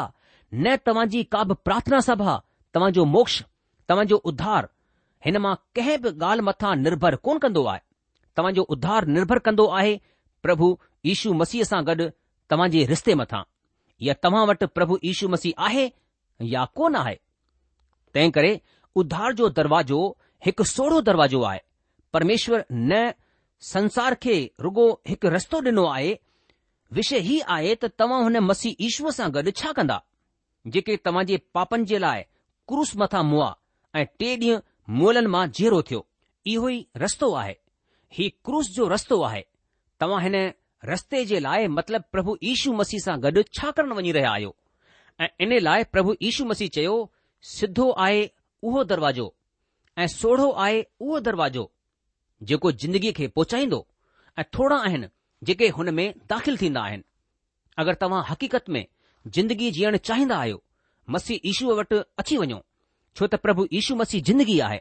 न 0.53 0.75
तव्हांजी 0.85 1.23
का 1.35 1.43
बि 1.43 1.53
प्रार्थना 1.65 1.99
सभा 2.09 2.39
तव्हांजो 2.73 3.05
मोक्ष 3.15 3.41
तव्हांजो 3.89 4.17
उधार 4.33 4.67
हिन 5.25 5.37
मां 5.45 5.55
कंहिं 5.75 5.97
बि 6.01 6.09
ॻाल्हि 6.25 6.45
मथां 6.47 6.75
निर्भर 6.81 7.15
कोन 7.27 7.37
कंदो 7.45 7.63
आहे 7.71 7.81
तव्हांजो 8.37 8.61
उध्धार 8.75 9.05
निर्भर 9.17 9.39
कंदो 9.47 9.65
आहे 9.79 9.99
प्रभु 10.43 10.69
यीशू 11.05 11.33
मसीह 11.41 11.63
सां 11.71 11.81
गॾु 11.87 12.07
तव्हांजे 12.49 12.85
रिश्ते 12.93 13.13
मथां 13.21 13.41
या 14.07 14.13
तव्हां 14.23 14.45
वटि 14.47 14.65
प्रभु 14.77 14.97
ईशू 15.13 15.27
मसीह 15.35 15.63
आहे 15.69 15.89
या 16.53 16.63
कोन 16.75 16.95
आहे 16.95 17.15
तंहिं 18.13 18.31
करे 18.35 18.59
उधार 19.01 19.33
जो 19.39 19.49
दरवाजो 19.59 19.99
हिकु 20.45 20.63
सोढ़ो 20.73 21.01
दरवाज़ो 21.09 21.41
आहे 21.49 21.61
परमेश्वर 22.13 22.65
न 22.71 23.11
संसार 23.73 24.13
खे 24.23 24.37
रुगो 24.65 24.85
हिकु 25.07 25.29
रस्तो 25.35 25.57
ॾिनो 25.69 25.85
आहे 25.95 26.11
विषय 26.99 27.19
ही 27.27 27.39
आहे 27.55 27.73
त 27.83 27.89
तव्हां 27.99 28.21
हुन 28.23 28.37
मसीह 28.49 28.85
ईश्वर 28.87 29.11
सां 29.17 29.29
गॾु 29.37 29.51
छा 29.61 29.71
कंदा 29.79 29.97
जेके 30.75 30.95
तव्हां 31.09 31.25
जे 31.31 31.37
पापनि 31.57 31.85
जे 31.91 31.97
लाइ 32.05 32.21
क्रूस 32.71 32.93
मथां 33.01 33.23
मुआ 33.31 33.49
ऐं 34.01 34.05
टे 34.19 34.31
ॾींहं 34.37 34.61
मोलनि 35.01 35.33
मां 35.35 35.43
जेरो 35.59 35.81
थियो 35.89 35.99
इहो 36.53 36.69
ई 36.69 36.79
रस्तो 37.05 37.33
आहे 37.41 37.55
ही 38.19 38.29
क्रूस 38.49 38.71
जो 38.77 38.87
रस्तो 38.95 39.21
आहे 39.29 39.43
तव्हां 40.05 40.21
हिन 40.27 40.35
रस्ते 40.93 41.25
जे 41.33 41.39
लाइ 41.49 41.67
मतिलब 41.77 42.03
प्रभु 42.15 42.37
यीशू 42.49 42.73
मसीह 42.81 43.05
सां 43.07 43.19
गॾु 43.27 43.43
छा 43.59 43.71
करणु 43.81 43.95
वञी 44.01 44.11
रहिया 44.19 44.31
आहियो 44.39 44.55
ऐं 45.21 45.29
इन 45.47 45.57
लाइ 45.69 45.83
प्रभु 45.97 46.15
यीशू 46.27 46.45
मसीह 46.53 46.69
चयो 46.79 46.97
सिधो 47.47 47.89
आहे 48.05 48.29
उहो 48.63 48.83
दरवाजो 48.83 49.33
ऐं 49.97 50.07
सोढ़ो 50.07 50.49
आहे 50.63 50.81
उहो 50.99 51.19
दरवाजो 51.27 51.69
जेको 52.49 52.71
जिंदगीअ 52.81 53.13
खे 53.17 53.27
पहुचाईंदो 53.35 53.85
ऐं 54.39 54.43
थोरा 54.57 54.77
आहिनि 54.87 55.07
जेके 55.43 55.67
हुन 55.77 55.93
में 55.95 56.13
दाख़िल 56.29 56.57
थींदा 56.61 56.81
आहिनि 56.81 57.03
अगरि 57.79 57.95
तव्हां 58.01 58.23
हक़ीक़त 58.29 58.69
में 58.69 58.85
ज़िंदगी 59.27 59.71
जीअणु 59.77 59.97
चाहींदा 60.09 60.37
आहियो 60.39 60.61
मसीह 61.15 61.39
ईशूअ 61.51 61.75
वटि 61.79 62.01
अची 62.21 62.37
वञो 62.37 62.61
छो 63.17 63.27
त 63.27 63.35
प्रभु 63.45 63.67
ईशू 63.79 63.95
मसीह 64.01 64.21
ज़िंदगी 64.29 64.59
आहे 64.67 64.79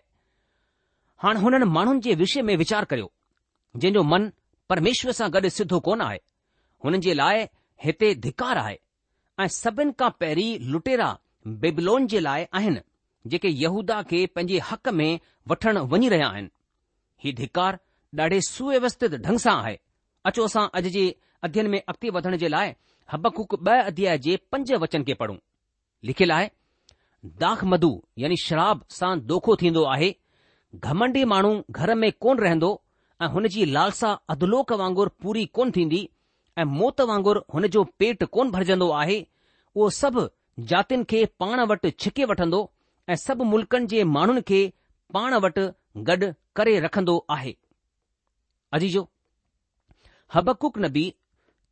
हाणे 1.22 1.40
हुननि 1.40 1.64
माण्हुनि 1.76 2.00
जे 2.00 2.14
विषय 2.24 2.42
में 2.50 2.56
वीचार 2.56 2.84
करियो 2.90 3.12
जंहिंजो 3.76 4.02
मन 4.10 4.30
परमेश्वर 4.70 5.12
सां 5.20 5.30
गॾु 5.34 5.48
सिधो 5.58 5.80
कोन 5.88 6.00
आहे 6.08 6.20
हुननि 6.84 6.98
जे 7.06 7.14
लाइ 7.14 7.44
हिते 7.84 8.14
धिकार 8.26 8.58
आहे 8.66 8.76
ऐं 9.40 9.48
सभिनि 9.62 9.92
खां 9.98 10.10
पहिरीं 10.20 10.48
लुटेरा 10.72 11.10
बेबलोन 11.60 12.06
जे 12.06 12.20
लाइ 12.20 12.46
आहिनि 12.54 12.80
जेके 13.30 13.48
यहूदा 13.48 14.00
खे 14.10 14.24
पंहिंजे 14.34 14.58
हक़ 14.70 14.88
में 15.00 15.18
वठण 15.48 15.78
वञी 15.92 16.08
रहिया 16.08 16.28
आहिनि 16.28 16.50
हीउ 17.24 17.34
धिकार 17.40 17.78
ॾाढे 18.20 18.40
सुव्यवस्थित 18.46 19.14
ढंग 19.26 19.38
सां 19.38 19.54
आहे 19.62 19.76
अचो 20.28 20.44
असां 20.48 20.66
अॼु 20.78 20.90
जे 20.96 21.02
अध्यन 21.48 21.66
में 21.72 21.78
अॻिते 21.80 22.10
वधण 22.16 22.36
जे 22.42 22.48
लाइ 22.48 22.74
हबकुक 23.12 23.54
ॿ 23.68 23.72
अध्याय 23.90 24.18
जे 24.26 24.36
पंज 24.52 24.72
वचन 24.84 25.02
खे 25.08 25.14
पढ़ूं 25.22 25.36
लिखियलु 26.10 26.34
आहे 26.34 26.48
दाख़ 27.42 27.64
मधु 27.72 27.90
यानी 28.24 28.36
शराब 28.44 28.84
सां 28.98 29.12
दोखो 29.32 29.56
थींदो 29.62 29.82
आहे 29.94 30.10
घमंडी 30.84 31.24
माण्हू 31.34 31.52
घर 31.70 31.94
में 32.04 32.10
कोन 32.26 32.38
रहंदो 32.46 32.70
ऐं 33.22 33.26
हुन 33.36 33.48
जी 33.54 33.64
लालसा 33.76 34.10
अधलोक 34.34 34.72
वांगुर 34.82 35.08
पूरी 35.22 35.44
कोन 35.58 35.70
थींदी 35.76 36.08
ऐं 36.58 36.64
मौत 36.78 37.00
वांगुर 37.12 37.44
हुन 37.54 37.66
जो 37.76 37.84
पेट 37.98 38.24
कोन 38.36 38.50
भरजंदो 38.50 38.90
आहे 39.02 39.18
उहो 39.76 39.90
सभु 40.00 40.26
जातियुनि 40.66 41.04
खे 41.10 41.18
पाण 41.40 41.60
वटि 41.70 41.90
छिके 42.04 42.24
वठंदो 42.30 42.60
ऐं 43.12 43.16
सभु 43.22 43.44
मुल्कनि 43.50 43.86
जे 43.90 44.02
माण्हुनि 44.14 44.42
खे 44.48 44.60
पाण 45.16 45.34
वटि 45.44 45.66
गॾु 46.08 46.30
करे 46.60 46.78
रखंदो 46.86 47.14
आहे 47.34 47.52
अजीजो 48.78 49.02
हबकुक 50.34 50.78
नबी 50.86 51.04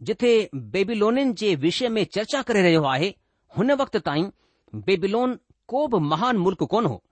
जिथे 0.08 0.30
बेबिलोननि 0.76 1.24
जे 1.42 1.54
विषय 1.66 1.88
में 1.96 2.04
चर्चा 2.18 2.42
करे 2.50 2.62
रहियो 2.66 2.82
आहे 2.94 3.08
हुन 3.56 3.72
वक़्त 3.82 3.96
ताईं 4.08 4.28
बेबिलोन 4.86 5.38
को 5.72 5.86
बि 5.88 5.98
महान 6.12 6.36
मुल्क़ 6.46 6.64
कोन 6.76 6.86
हो 6.92 7.02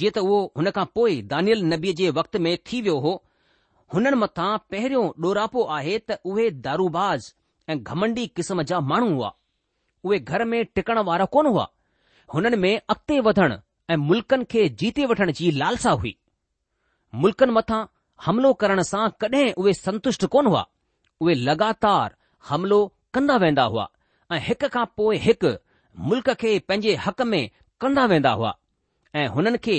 जीअं 0.00 0.12
त 0.18 0.24
उहो 0.28 0.38
हुन 0.60 0.70
खां 0.80 0.84
पोइ 0.98 1.16
दानियल 1.34 1.64
नबीअ 1.74 1.94
जे 2.02 2.10
वक़्त 2.18 2.36
में 2.48 2.56
थी 2.68 2.80
वियो 2.88 2.98
हो 3.06 3.12
हुननि 3.94 4.16
मथां 4.24 4.50
पहिरियों 4.74 5.06
डोरापो 5.26 5.62
आहे 5.78 5.98
त 6.10 6.18
उहे 6.34 6.50
दारूबाज़ 6.68 7.28
ऐं 7.72 7.80
घमंडी 7.82 8.26
क़िस्म 8.40 8.62
जा 8.72 8.80
माण्हू 8.92 9.10
हुआ 9.16 9.34
उहे 10.04 10.18
घर 10.18 10.44
में 10.44 10.64
टिकण 10.74 10.98
वारा 11.08 11.24
कोन 11.34 11.46
हुआ 11.46 11.68
हुननि 12.34 12.56
में 12.64 12.74
अॻिते 12.76 13.18
वधण 13.28 13.56
ऐं 13.90 13.96
मुल्कनि 13.96 14.44
खे 14.50 14.68
जीते 14.82 15.06
वठण 15.06 15.32
जी 15.40 15.50
लालसा 15.58 15.90
हुई 16.02 16.16
मुल्कनि 17.22 17.52
मथां 17.52 17.84
हमिलो 18.24 18.52
करण 18.62 18.82
सां 18.90 19.08
कॾहिं 19.20 19.52
उहे 19.62 19.72
संतुष्ट 19.74 20.24
कोन 20.34 20.46
हुआ 20.46 20.64
उहे 21.20 21.34
लगातार 21.48 22.16
हमिलो 22.48 22.80
कंदा 23.14 23.36
वेंदा 23.44 23.62
हुआ 23.74 23.88
ऐं 24.32 24.40
हिक 24.48 24.64
खां 24.74 24.84
पोइ 24.96 25.16
हिकु 25.26 25.52
मुल्क़ 26.08 26.30
खे 26.40 26.58
पंहिंजे 26.68 26.94
हक़ 27.06 27.22
में 27.32 27.48
कंदा 27.80 28.04
वेंदा 28.12 28.30
हुआ 28.40 28.56
ऐं 29.20 29.26
हुननि 29.36 29.58
खे 29.66 29.76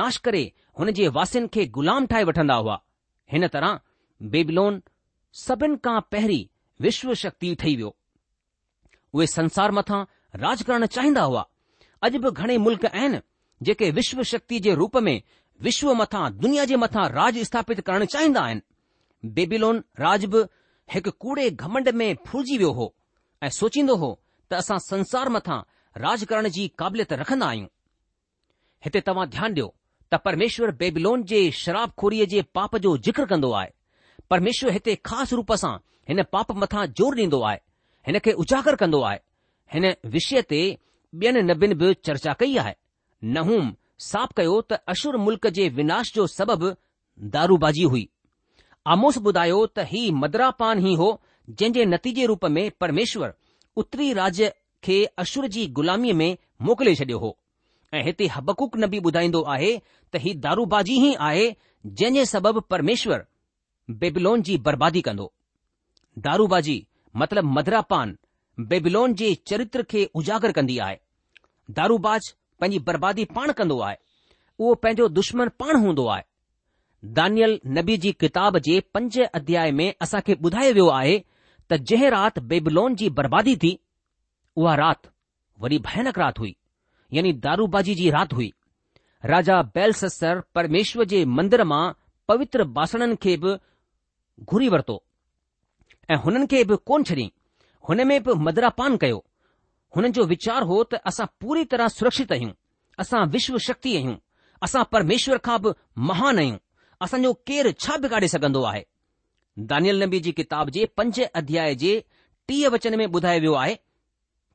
नाश 0.00 0.16
करे 0.28 0.44
हुन 0.78 0.90
जे 0.98 1.08
वासियुनि 1.18 1.48
खे 1.54 1.64
ग़ुलाम 1.78 2.06
ठाहे 2.12 2.24
वठंदा 2.30 2.54
हुआ 2.64 2.80
हिन 3.32 3.46
तरह 3.56 3.80
बेबिलोन 4.34 4.82
सभिनि 5.46 5.76
खां 5.88 6.00
पहिरीं 6.12 6.44
विश्व 6.86 7.14
शक्ति 7.24 7.54
ठही 7.60 7.74
वियो 7.76 7.94
उहे 9.16 9.26
संसार 9.32 9.72
मथां 9.76 10.02
राज 10.42 10.62
करणु 10.68 10.86
चाहींदा 10.94 11.22
हुआ 11.30 11.44
अॼु 12.06 12.18
बि 12.24 12.30
घणे 12.42 12.56
मुल्क़ 12.64 12.86
आहिनि 12.88 13.20
जेके 13.66 13.90
विश्व 13.98 14.22
शक्ति 14.32 14.58
जे 14.66 14.74
रूप 14.80 14.96
में 15.08 15.16
विश्व 15.68 15.92
मथां 16.00 16.24
दुनिया 16.44 16.64
जे 16.72 16.76
मथां 16.82 17.04
राज 17.18 17.38
स्थापित 17.50 17.80
करणु 17.86 18.06
चाहींदा 18.14 18.40
आहिनि 18.48 19.30
बेबिलोन 19.38 19.82
राज 20.04 20.24
बि 20.34 20.42
हिकु 20.94 21.10
कूड़े 21.24 21.48
घमंड 21.50 21.88
में 22.00 22.08
फुलजी 22.26 22.58
वियो 22.62 22.72
हो 22.80 22.92
ऐं 23.46 23.50
सोचींदो 23.60 23.96
हो 24.02 24.10
त 24.52 24.60
असां 24.64 24.78
संसार 24.90 25.28
मथां 25.38 25.58
राज 26.04 26.24
करण 26.32 26.48
जी 26.56 26.66
क़ाबिलियत 26.82 27.12
रखंदा 27.22 27.46
आहियूं 27.54 27.72
हिते 28.84 29.00
तव्हां 29.08 29.28
ध्यानु 29.36 29.54
ॾियो 29.60 29.68
त 30.14 30.18
परमेश्वर 30.26 30.70
बेबिलोन 30.82 31.22
जे 31.32 31.40
शराबखोरीअ 31.60 32.26
जे 32.34 32.42
पाप 32.58 32.76
जो 32.88 32.96
जिक्र 33.08 33.26
कंदो 33.32 33.50
आहे 33.60 33.70
परमेश्वर 34.34 34.72
हिते 34.76 34.94
ख़ासि 35.10 35.40
रूप 35.40 35.52
सां 35.64 35.74
हिन 36.12 36.22
पाप 36.36 36.52
मथां 36.64 36.84
ज़ोर 37.00 37.18
ॾींदो 37.24 37.40
आहे 37.50 37.58
हिन 38.06 38.18
खे 38.24 38.32
उजागर 38.42 38.76
कंदो 38.80 39.00
आहे 39.10 39.18
हिन 39.74 39.84
विषय 40.14 40.42
ते 40.52 40.60
ॿियनि 41.22 41.42
नबियुनि 41.48 41.74
बि 41.80 41.92
चर्चा 42.04 42.32
कई 42.40 42.56
आहे 42.62 42.74
नहूम 43.36 43.70
साफ़ 44.08 44.32
कयो 44.40 44.60
त 44.70 44.78
अशुर 44.94 45.16
मुल्क़ 45.26 45.46
जे 45.58 45.68
विनाश 45.78 46.12
जो 46.18 46.26
सबबि 46.34 46.70
दारूबाजी 47.36 47.84
हुई 47.94 48.02
आमोस 48.94 49.18
ॿुधायो 49.30 49.58
त 49.70 49.86
हीउ 49.92 50.14
मदरापान 50.22 50.82
ई 50.86 50.94
हो 51.02 51.08
जंहिं 51.50 51.72
जे 51.78 51.84
नतीजे 51.92 52.26
रूप 52.32 52.44
में 52.56 52.64
परमेश्वर 52.84 53.32
उत्तरी 53.82 54.12
राज्य 54.22 54.52
खे 54.88 54.98
अशुर 55.24 55.46
जी 55.58 55.66
ग़ुलामीअ 55.78 56.14
में 56.20 56.30
मोकिले 56.68 56.94
छडि॒यो 57.02 57.18
हो 57.24 57.34
ऐं 57.94 58.02
हिते 58.10 58.26
हबकुक 58.36 58.76
नबी 58.84 59.00
ॿुधाईंदो 59.10 59.42
आहे 59.56 59.76
त 60.12 60.26
ही 60.26 60.34
दारूबाजी 60.46 60.96
ई 61.08 61.14
आहे 61.30 61.46
जंहिं 62.00 62.24
जे 62.24 62.24
सबबि 62.34 62.60
परमेश्वर 62.76 63.26
बेबलोन 64.04 64.42
जी 64.50 64.56
बर्बादी 64.70 65.02
कंदो 65.10 65.32
दारूबाजी 66.28 66.78
मतिलबु 67.20 67.48
मदरापान 67.58 68.16
बेबिलोन 68.70 69.12
जे 69.20 69.34
चरित्र 69.48 69.82
खे 69.90 70.04
उजागर 70.20 70.52
कंदी 70.56 70.78
आहे 70.86 70.96
दारूबाज 71.78 72.28
पंहिंजी 72.60 72.78
बर्बादी 72.88 73.24
पाण 73.36 73.52
कंदो 73.60 73.78
आहे 73.88 73.96
उहो 74.58 74.74
पंहिंजो 74.82 75.08
दुश्मन 75.18 75.48
पाण 75.62 75.76
हूंदो 75.84 76.06
आहे 76.14 76.24
दानियल 77.18 77.58
नबी 77.78 77.96
जी 78.04 78.12
किताब 78.24 78.58
जे 78.68 78.78
पंज 78.94 79.18
अध्याय 79.40 79.70
में 79.78 79.88
असांखे 80.06 80.34
ॿुधायो 80.44 80.72
वियो 80.78 80.88
आहे 80.98 81.18
त 81.70 81.78
जंहिं 81.90 82.10
राति 82.16 82.40
बेबिलोन 82.52 82.94
जी 83.02 83.08
बर्बादी 83.20 83.56
थी 83.64 83.72
उहा 84.62 84.74
राति 84.82 85.10
वरी 85.64 85.78
भयानक 85.88 86.18
राति 86.18 86.40
हुई 86.40 86.54
यानी 87.16 87.32
दारूबाजी 87.48 87.94
जी 88.02 88.10
राति 88.18 88.34
हुई 88.40 88.50
राजा 89.34 89.60
बेलसस्सर 89.78 90.42
परमेश्वर 90.54 91.04
जे 91.14 91.24
मंदर 91.38 91.64
मां 91.74 91.84
पवित्र 92.28 92.64
बासणनि 92.80 93.16
खे 93.22 93.36
बि 93.44 93.56
घुरी 94.48 94.68
वरितो 94.76 95.02
ऐं 96.10 96.16
हुननि 96.24 96.46
खे 96.50 96.62
बि 96.70 96.76
कोन 96.86 97.04
छॾियईं 97.04 97.30
हुन 97.88 98.06
में 98.06 98.22
बि 98.22 98.34
मदरापान 98.48 98.96
कयो 99.02 99.24
हुननि 99.96 100.10
जो 100.18 100.24
वीचार 100.32 100.62
हो 100.70 100.82
त 100.92 101.00
असां 101.10 101.26
पूरी 101.40 101.64
तरह 101.72 101.88
सुरक्षित 101.98 102.32
आहियूं 102.32 102.52
असां 103.02 103.26
विश्व 103.34 103.58
शक्ति 103.66 103.96
आहियूं 103.96 104.16
असां 104.66 104.84
परमेश्वर 104.92 105.38
खां 105.46 105.58
बि 105.62 105.72
महान 106.10 106.38
आहियूं 106.42 106.58
असांजो 107.06 107.32
केरु 107.46 107.72
छा 107.84 107.96
बिगाड़े 108.04 108.28
सघंदो 108.34 108.62
आहे 108.72 108.84
दानियल 109.72 110.02
नबी 110.02 110.20
जी 110.26 110.32
किताब 110.38 110.70
जे 110.76 110.84
पंज 110.96 111.20
अध्याय 111.22 111.74
जे 111.82 111.92
टीह 112.48 112.68
वचन 112.74 112.98
में 112.98 113.06
ॿुधायो 113.06 113.40
वियो 113.40 113.54
आहे 113.64 113.74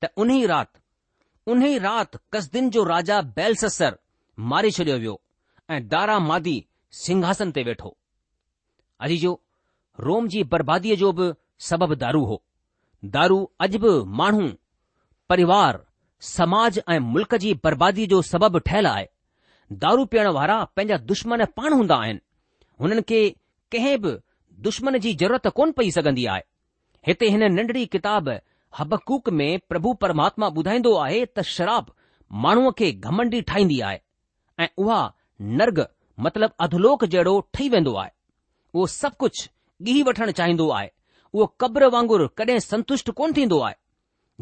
त 0.04 0.10
उन 0.24 0.32
उन 1.52 1.64
कसदीन 2.34 2.70
जो 2.76 2.84
राजा 2.94 3.22
बैलसर 3.38 3.98
मारे 4.52 4.72
छॾियो 4.80 4.98
वियो 4.98 5.20
ऐं 5.76 5.88
दारा 5.88 6.18
मादी 6.32 6.58
सिंघासन 7.06 7.52
ते 7.52 7.64
वेठो 7.68 7.96
अजी 9.06 9.18
जो 9.18 9.40
रोम 10.08 10.28
जी 10.34 10.44
बर्बादीअ 10.52 10.96
जो 11.02 11.12
बि 11.18 11.32
सबबु 11.70 11.96
दारू 12.04 12.22
हो 12.30 12.36
दारू 13.16 13.36
अॼु 13.64 13.80
बि 13.86 13.90
माण्हू 14.20 14.46
परिवार 15.32 15.80
समाज 16.28 16.80
ऐं 16.94 17.00
मुल्क़ 17.10 17.36
जी 17.44 17.54
बर्बादी 17.68 18.06
जो 18.14 18.22
सबबु 18.32 18.60
ठहियलु 18.70 18.90
आहे 18.92 19.08
दारू 19.84 20.06
पीअण 20.14 20.28
वारा 20.38 20.56
पंहिंजा 20.78 20.98
दुश्मन 21.12 21.46
पाण 21.60 21.74
हूंदा 21.80 21.96
आहिनि 22.04 22.20
हुननि 22.86 23.02
खे 23.12 23.20
कंहिं 23.76 23.94
बि 24.06 24.14
दुश्मन 24.70 24.98
जी 25.06 25.14
ज़रूरत 25.22 25.48
कोन 25.60 25.72
पई 25.82 25.92
सघंदी 25.98 26.26
आहे 26.36 26.44
हिते 27.08 27.30
हिन 27.36 27.44
नंढड़ी 27.58 27.86
किताब 27.98 28.30
हबकूक 28.80 29.30
में 29.40 29.48
प्रभु 29.74 29.94
परमात्मा 30.06 30.50
ॿुधाईंदो 30.62 30.94
आहे 31.06 31.24
त 31.40 31.46
शराब 31.56 31.92
माण्हूअ 32.46 32.72
खे 32.82 32.92
घमंडी 33.12 33.42
ठाहींदी 33.52 33.80
आहे 33.90 34.00
ऐं 34.64 34.68
उहा 34.84 35.00
नर्ग 35.62 35.86
मतिलब 36.28 36.54
अधलोक 36.68 37.06
जहिड़ो 37.16 37.36
ठही 37.54 37.70
वेंदो 37.76 37.94
आहे 38.04 38.12
उहो 38.74 38.88
सभु 39.02 39.16
कुझु 39.26 39.48
ॻीह 39.92 40.04
वठणु 40.12 40.32
चाहींदो 40.42 40.68
आहे 40.80 40.90
उहो 41.34 41.46
क़ब्र 41.64 41.86
वांगुरु 41.94 42.28
कॾहिं 42.38 42.60
संतुष्ट 42.60 43.10
कोन 43.20 43.34
थींदो 43.36 43.60
आहे 43.60 43.76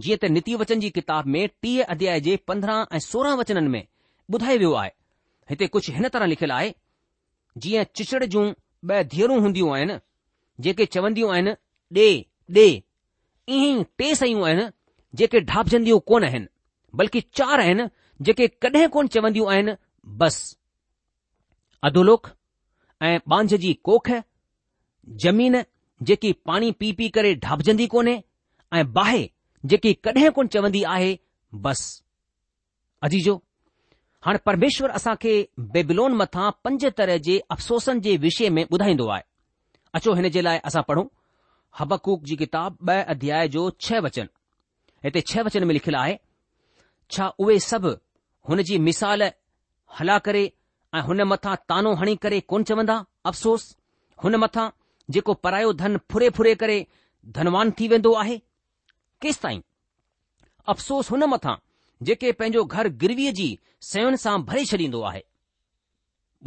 जीअं 0.05 0.17
त 0.21 0.25
नीति 0.35 0.55
वचन 0.61 0.79
जी 0.83 0.89
किताब 0.97 1.25
में 1.35 1.41
टीह 1.63 1.83
अध्याय 1.95 2.19
जे 2.27 2.35
पंद्रहं 2.49 2.95
ऐं 2.95 2.99
सोरहं 3.07 3.37
वचननि 3.41 3.67
में 3.73 3.83
ॿुधाए 4.35 4.57
वियो 4.63 4.73
आहे 4.81 4.91
हिते 5.49 5.67
कुझु 5.75 5.93
हिन 5.97 6.07
तरह 6.15 6.25
लिखियलु 6.33 6.53
आहे 6.55 6.73
जीअं 7.65 7.83
चिचड़ 7.99 8.23
जूं 8.35 8.47
ॿ 8.91 9.03
धीअरूं 9.13 9.39
हूंदियूं 9.43 9.73
आहिनि 9.75 9.97
जेके 10.67 10.85
चवंदियूं 10.95 11.31
आहिनि 11.33 11.51
ॾे 11.97 12.07
ॾे 12.57 12.65
ईअं 12.65 13.79
ई 13.79 13.83
टे 14.01 14.09
सयूं 14.21 14.45
आहिनि 14.47 14.65
जेके 15.21 15.39
ढापजंदियूं 15.51 15.99
कोन 16.11 16.23
आहिनि 16.31 16.47
बल्कि 17.01 17.21
चार 17.39 17.59
आहिनि 17.65 17.87
जेके 18.29 18.47
कॾहिं 18.65 18.87
कोन 18.97 19.07
चवंदियूं 19.17 19.49
आहिनि 19.53 19.73
बस 20.23 20.39
अधोलोक 21.89 22.29
ऐं 23.09 23.17
बांझ 23.35 23.53
जी 23.53 23.73
कोख 23.91 24.09
ज़मीन 25.25 25.63
जेकी 26.07 26.31
पाणी 26.45 26.71
पी 26.79 26.91
पी 26.97 27.07
करे 27.15 27.33
ढापजंदी 27.43 27.85
कोन्हे 27.93 28.17
ऐं 28.77 28.85
बाहि 28.93 29.27
जेकी 29.71 29.93
कॾहिं 30.05 30.29
कोन 30.35 30.47
चवंदी 30.53 30.83
आहे 30.91 31.15
बस 31.63 31.81
अजीजो 33.03 33.35
हाणे 34.25 34.37
परमेश्वर 34.45 34.89
असां 34.99 35.13
खे 35.21 35.33
बेबलोन 35.73 36.13
मथां 36.21 36.49
पंज 36.63 36.85
तरह 36.97 37.17
जे 37.25 37.37
अफ़सोसनि 37.55 37.99
जे 38.05 38.15
विषय 38.25 38.49
में 38.55 38.63
ॿुधाईंदो 38.71 39.07
आहे 39.15 39.23
अचो 39.97 40.13
हिन 40.15 40.27
जे 40.35 40.41
लाइ 40.41 40.59
असां 40.71 40.81
पढ़ूं 40.89 41.05
हबकूक 41.79 42.23
जी 42.29 42.35
किताब 42.43 42.77
ॿ 42.91 43.03
अध्याय 43.13 43.47
जो 43.55 43.69
छह 43.87 43.99
वचन 44.05 44.27
हिते 45.03 45.21
छह 45.31 45.41
वचन 45.47 45.63
में 45.67 45.73
लिखियलु 45.73 45.97
आहे 45.99 46.15
छा 47.15 47.27
उहे 47.45 47.59
सभु 47.69 47.93
हुन 48.49 48.61
जी 48.69 48.77
मिसाल 48.87 49.23
हला 49.99 50.17
करे 50.25 50.43
ऐं 50.95 51.01
हुन 51.09 51.21
मथां 51.33 51.55
तानो 51.69 51.93
हणी 52.01 52.15
करे 52.25 52.39
कोन 52.51 52.63
चवंदा 52.71 53.03
अफ़सोस 53.31 53.63
हुन 54.23 54.35
मथां 54.43 54.67
जेको 55.13 55.33
परायो 55.43 55.71
धन 55.73 55.97
फुरे 56.11 56.29
फुरे 56.37 56.53
करे 56.61 56.85
धनवान 57.37 57.71
थी 57.79 57.87
वेंदो 57.93 58.13
आहे 58.23 58.37
केसि 59.21 59.39
ताईं 59.43 59.61
अफ़सोसु 60.73 61.15
हुन 61.15 61.23
मथां 61.33 61.55
जेके 62.09 62.31
पंहिंजो 62.41 62.63
घर 62.75 62.87
गिरवीअ 63.03 63.31
जी 63.39 63.47
सयुनि 63.89 64.17
सां 64.25 64.37
भरे 64.51 64.65
छॾींदो 64.71 65.01
आहे 65.11 65.23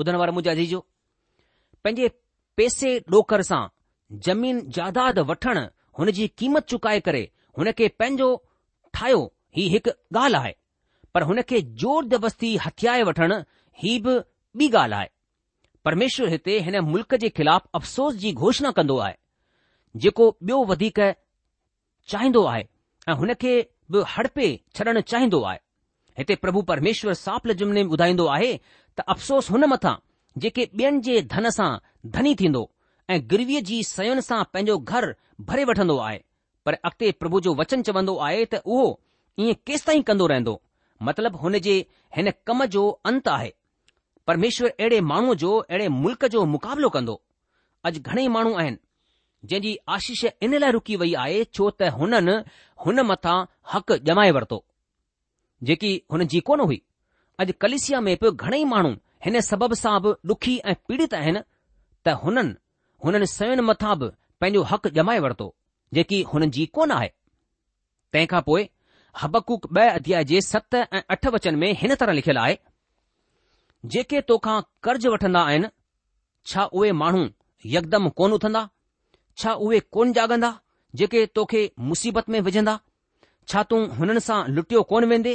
ॿुधण 0.01 0.17
वारो 0.23 0.33
मुजाजी 0.33 0.67
जो 0.73 0.81
पंहिंजे 1.85 2.09
पेसे 2.57 2.93
ॾोकर 3.15 3.43
सां 3.51 3.61
ज़मीन 4.27 4.61
जाइदाद 4.77 5.19
वठणु 5.31 5.65
हुन 5.99 6.11
जी 6.19 6.29
क़ीमत 6.43 6.67
चुकाए 6.75 7.01
करे 7.09 7.23
हुन 7.59 7.73
खे 7.79 7.89
पंहिंजो 8.01 8.29
ठाहियो 8.99 9.21
ही 9.59 9.69
हिकु 9.75 9.91
ॻाल्हि 10.19 10.39
आहे 10.43 10.55
पर 11.15 11.23
हुनखे 11.31 11.61
जोर 11.85 12.05
दबस्ती 12.15 12.57
हथियारे 12.67 13.03
वठणु 13.11 13.41
ही 13.83 13.99
बि 14.07 14.17
ॿी 14.67 14.71
ॻाल्हि 14.83 14.99
आहे 14.99 15.09
परमेश्वर 15.85 16.29
हिते 16.33 16.59
हिन 16.65 16.75
मुल्क़ 16.89 17.15
जे 17.23 17.29
ख़िलाफ़ 17.37 17.63
अफ़सोस 17.75 18.15
जी 18.25 18.33
घोषणा 18.41 18.71
कंदो 18.77 18.97
आहे 19.07 19.15
जेको 20.05 20.27
ॿियो 20.43 20.59
वधीक 20.67 21.01
चाहींदो 22.13 22.45
आहे 22.51 22.63
ऐं 23.09 23.15
हुन 23.23 23.33
खे 23.45 23.55
बि 23.97 24.03
हड़पे 24.17 24.47
छॾणु 24.79 25.01
चाहींदो 25.13 25.41
आहे 25.49 25.59
हिते 26.21 26.35
प्रभु 26.45 26.63
परमेश्वर 26.71 27.15
सांप 27.25 27.47
लजुमने 27.53 27.83
ॿुधाईंदो 27.95 28.27
आहे 28.37 28.53
त 28.57 29.01
अफ़सोस 29.15 29.51
हुन 29.55 29.65
मथां 29.73 29.95
जेके 30.45 30.67
ॿियनि 30.73 31.01
जे 31.09 31.21
धन 31.35 31.49
सां 31.59 31.69
धनी 32.19 32.35
थींदो 32.43 32.63
ऐं 33.15 33.21
गिरवीअ 33.35 33.63
जी 33.71 33.83
सयन 33.95 34.21
सां 34.29 34.43
पंहिंजो 34.53 34.79
घर 34.95 35.09
भरे 35.51 35.65
वठंदो 35.73 35.97
आहे 36.09 36.19
पर 36.69 36.75
अॻिते 36.91 37.11
प्रभु 37.25 37.41
जो 37.49 37.55
वचन 37.63 37.83
चवंदो 37.91 38.17
आहे 38.29 38.45
त 38.55 38.63
उहो 38.77 38.87
ईअं 39.47 39.55
केस 39.71 39.87
ताईं 39.91 40.03
कंदो 40.13 40.27
रहंदो 40.35 40.59
मतिलब 41.11 41.37
हुन 41.45 41.59
जे 41.69 41.75
हिन 42.21 42.31
कम 42.51 42.65
जो 42.77 42.87
अंत 43.13 43.29
आहे 43.37 43.53
પરમેશ્વર 44.27 44.71
એડે 44.85 44.99
مانو 45.11 45.35
જો 45.43 45.51
એડે 45.75 45.87
મુલક 46.03 46.23
જો 46.35 46.41
મુકાબલો 46.55 46.89
કંદો 46.95 47.15
અજ 47.87 47.95
ઘણે 48.07 48.29
مانو 48.29 48.53
આયન 48.59 48.77
જેજી 49.51 49.79
આશીષ 49.95 50.31
ઇને 50.45 50.59
લા 50.63 50.71
રુકી 50.77 50.97
વઈ 51.03 51.17
આયે 51.23 51.45
છોત 51.55 51.79
હનન 51.97 52.29
હન 52.85 52.99
મથા 53.11 53.41
હક 53.71 53.89
જમાઈ 54.07 54.33
વર્તો 54.37 54.59
જેકી 55.69 55.97
હનજી 56.15 56.43
કોન 56.49 56.61
હુઈ 56.67 56.85
અજ 57.41 57.49
કલિસિયા 57.61 58.05
મે 58.07 58.15
પ 58.21 58.25
ઘણે 58.43 58.65
مانુ 58.73 58.91
હેને 59.25 59.41
સબબ 59.49 59.73
સાબ 59.85 60.05
દુખી 60.29 60.63
એ 60.71 60.73
પીડિત 60.87 61.13
આહે 61.15 61.33
ને 61.37 61.43
તા 62.05 62.15
હનન 62.23 62.49
હન 63.03 63.25
સવેન 63.37 63.59
મથાબ 63.69 64.01
પેજો 64.41 64.61
હક 64.71 64.85
જમાઈ 64.97 65.21
વર્તો 65.25 65.47
જેકી 65.97 66.23
હનજી 66.31 66.71
કોના 66.75 66.97
આહે 67.03 67.11
પેખા 68.13 68.47
પોય 68.47 68.71
હબકુક 69.21 69.63
બે 69.75 69.83
અધ્યાય 69.97 70.41
7 70.53 70.87
અને 70.95 71.05
8 71.11 71.35
વચન 71.35 71.57
મે 71.63 71.75
હન 71.81 71.95
તરહ 72.01 72.15
લખેલા 72.19 72.45
આહે 72.47 72.57
जेके 73.91 74.21
तोखा 74.31 74.53
कर्ज़ 74.85 75.07
वठंदा 75.13 75.41
आहिनि 75.45 75.69
छा 76.47 76.65
उहे 76.65 76.91
माण्हू 77.01 77.25
यकदम 77.75 78.09
कोन 78.21 78.33
उथंदा 78.33 78.69
छा 79.39 79.53
उहे 79.67 79.81
कोन 79.97 80.13
जाॻंदा 80.19 80.51
जेके 81.01 81.25
तोखे 81.39 81.63
मुसीबत 81.93 82.29
में 82.35 82.41
विझंदा 82.49 82.79
छा 83.49 83.63
तूं 83.71 83.81
हुननि 83.97 84.21
सां 84.27 84.39
लुटियो 84.59 84.83
कोन 84.93 85.05
वेंदे 85.13 85.35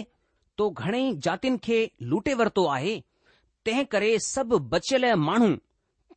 तो 0.57 0.69
घणेई 0.83 1.11
जातियुनि 1.27 1.57
खे 1.67 1.79
लूटे 2.13 2.33
वरितो 2.41 2.65
आहे 2.75 2.95
तंहिं 3.65 3.85
करे 3.95 4.17
सभु 4.27 4.59
बचियल 4.75 5.13
माण्हू 5.27 5.49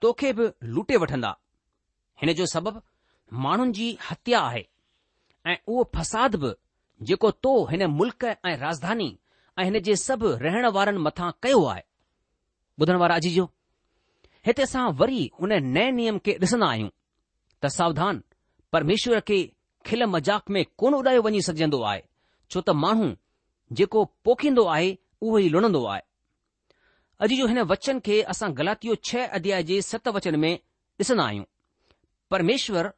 तोखे 0.03 0.33
बि 0.41 0.49
लूटे 0.77 0.97
वठंदा 1.05 1.37
हिन 2.23 2.33
जो 2.43 2.47
सबबु 2.55 2.81
माण्हुनि 3.49 3.73
जी 3.81 3.87
हत्या 4.11 4.41
आहे 4.51 4.65
ऐं 5.53 5.57
उहो 5.67 5.91
फसाद 5.97 6.37
बि 6.45 6.55
जेको 7.11 7.31
तो 7.49 7.53
हिन 7.73 7.87
मुल्क 8.01 8.25
ऐं 8.35 8.57
राजधानी 8.65 9.11
ऐं 9.59 9.65
हिन 9.73 9.81
जे 9.91 9.97
सभु 10.07 10.35
रहण 10.47 10.67
वारनि 10.79 10.99
मथां 11.11 11.31
कयो 11.43 11.65
आहे 11.75 11.83
ॿुधण 12.81 12.97
वारा 13.01 13.15
अजी 13.21 13.31
जो 13.31 13.45
हिते 14.47 14.63
असां 14.63 14.85
वरी 15.01 15.21
उन 15.45 15.53
नए 15.73 15.91
नियम 15.99 16.19
खे 16.27 16.33
ॾिसंदा 16.45 16.67
आहियूं 16.75 16.89
त 17.63 17.67
सावधान 17.77 18.21
परमेश्वर 18.73 19.21
खे 19.31 19.39
खिल 19.89 20.05
मज़ाक 20.13 20.51
में 20.57 20.63
कोन 20.83 20.95
उॾायो 20.99 21.21
वञी 21.27 21.43
सघजंदो 21.49 21.81
आहे 21.91 22.01
छो 22.51 22.61
त 22.61 22.71
माण्हू 22.85 23.09
जेको 23.81 24.05
पोखींदो 24.29 24.65
आहे 24.77 24.89
उहो 25.27 25.39
ई 25.45 25.49
लुणंदो 25.55 25.85
आहे 25.93 26.03
अॼु 27.25 27.37
जो 27.41 27.47
हिन 27.53 27.59
वचन 27.75 28.01
खे 28.07 28.21
असां 28.35 28.51
गलातियो 28.61 28.95
छह 29.11 29.37
अध्याय 29.41 29.63
जे 29.73 29.81
सत 29.91 30.09
वचन 30.19 30.41
में 30.45 30.55
ॾिसंदा 30.55 31.25
आहियूं 31.27 31.45
परमेश्वर 32.33 32.91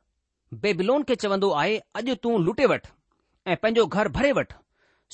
बेबिलोन 0.62 1.04
खे 1.10 1.16
चवंदो 1.24 1.50
आहे 1.64 1.76
अॼु 2.02 2.14
तूं 2.24 2.36
लुटे 2.44 2.70
वठ 2.74 2.86
ऐं 3.50 3.56
पंहिंजो 3.64 3.86
घर 3.98 4.08
भरे 4.18 4.32
वठ 4.40 4.56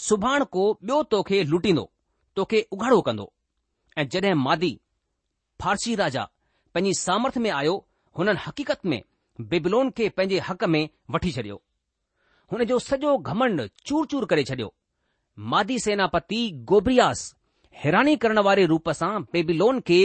सुभाणे 0.09 0.45
को 0.57 0.71
ॿियो 0.95 1.03
तोखे 1.17 1.43
लुटींदो 1.53 1.91
तोखे 2.39 2.65
उघाड़ो 2.77 3.01
कंदो 3.09 3.29
ऐं 3.99 4.07
जॾहिं 4.11 4.33
मादी 4.47 4.71
फारसी 5.61 5.95
राजा 6.01 6.23
पंहिंजी 6.75 6.93
सामर्थ्य 6.99 7.41
में 7.45 7.51
आयो 7.51 7.73
हुननि 8.19 8.33
हक़ीक़त 8.45 8.85
में 8.91 9.01
बिबलोन 9.53 9.91
खे 9.97 10.09
पंहिंजे 10.17 10.39
हक़ 10.49 10.65
में 10.75 10.85
वठी 11.15 11.31
छडि॒यो 11.37 11.61
हुन 12.53 12.65
जो 12.71 12.79
सॼो 12.89 13.17
घमंड 13.31 13.67
चूर 13.87 14.07
चूर 14.13 14.25
करे 14.33 14.45
छडि॒यो 14.51 14.71
मादी 15.55 15.79
सेनापति 15.87 16.39
गोबरियास 16.73 17.23
हैरानी 17.85 18.15
करण 18.23 18.39
वारे 18.49 18.67
रूप 18.75 18.91
सां 19.01 19.11
बेबिलोन 19.33 19.81
खे 19.89 19.99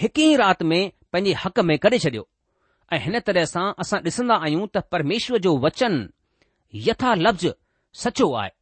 हिक 0.00 0.18
ई 0.28 0.36
राति 0.42 0.64
में 0.74 0.80
पंहिंजे 1.12 1.32
हक़ 1.46 1.60
में 1.70 1.78
करे 1.86 1.98
छडि॒यो 2.04 2.28
ऐं 2.92 2.98
हिन 3.06 3.20
तरह 3.30 3.44
सां 3.54 3.64
असां 3.86 4.00
ॾिसंदा 4.10 4.36
आहियूं 4.46 4.66
त 4.76 4.84
परमेश्वर 4.96 5.38
जो 5.48 5.56
वचन 5.66 5.98
यथा 6.86 7.14
लफ़्ज़ 7.24 7.48
सचो 8.04 8.32
आहे 8.44 8.54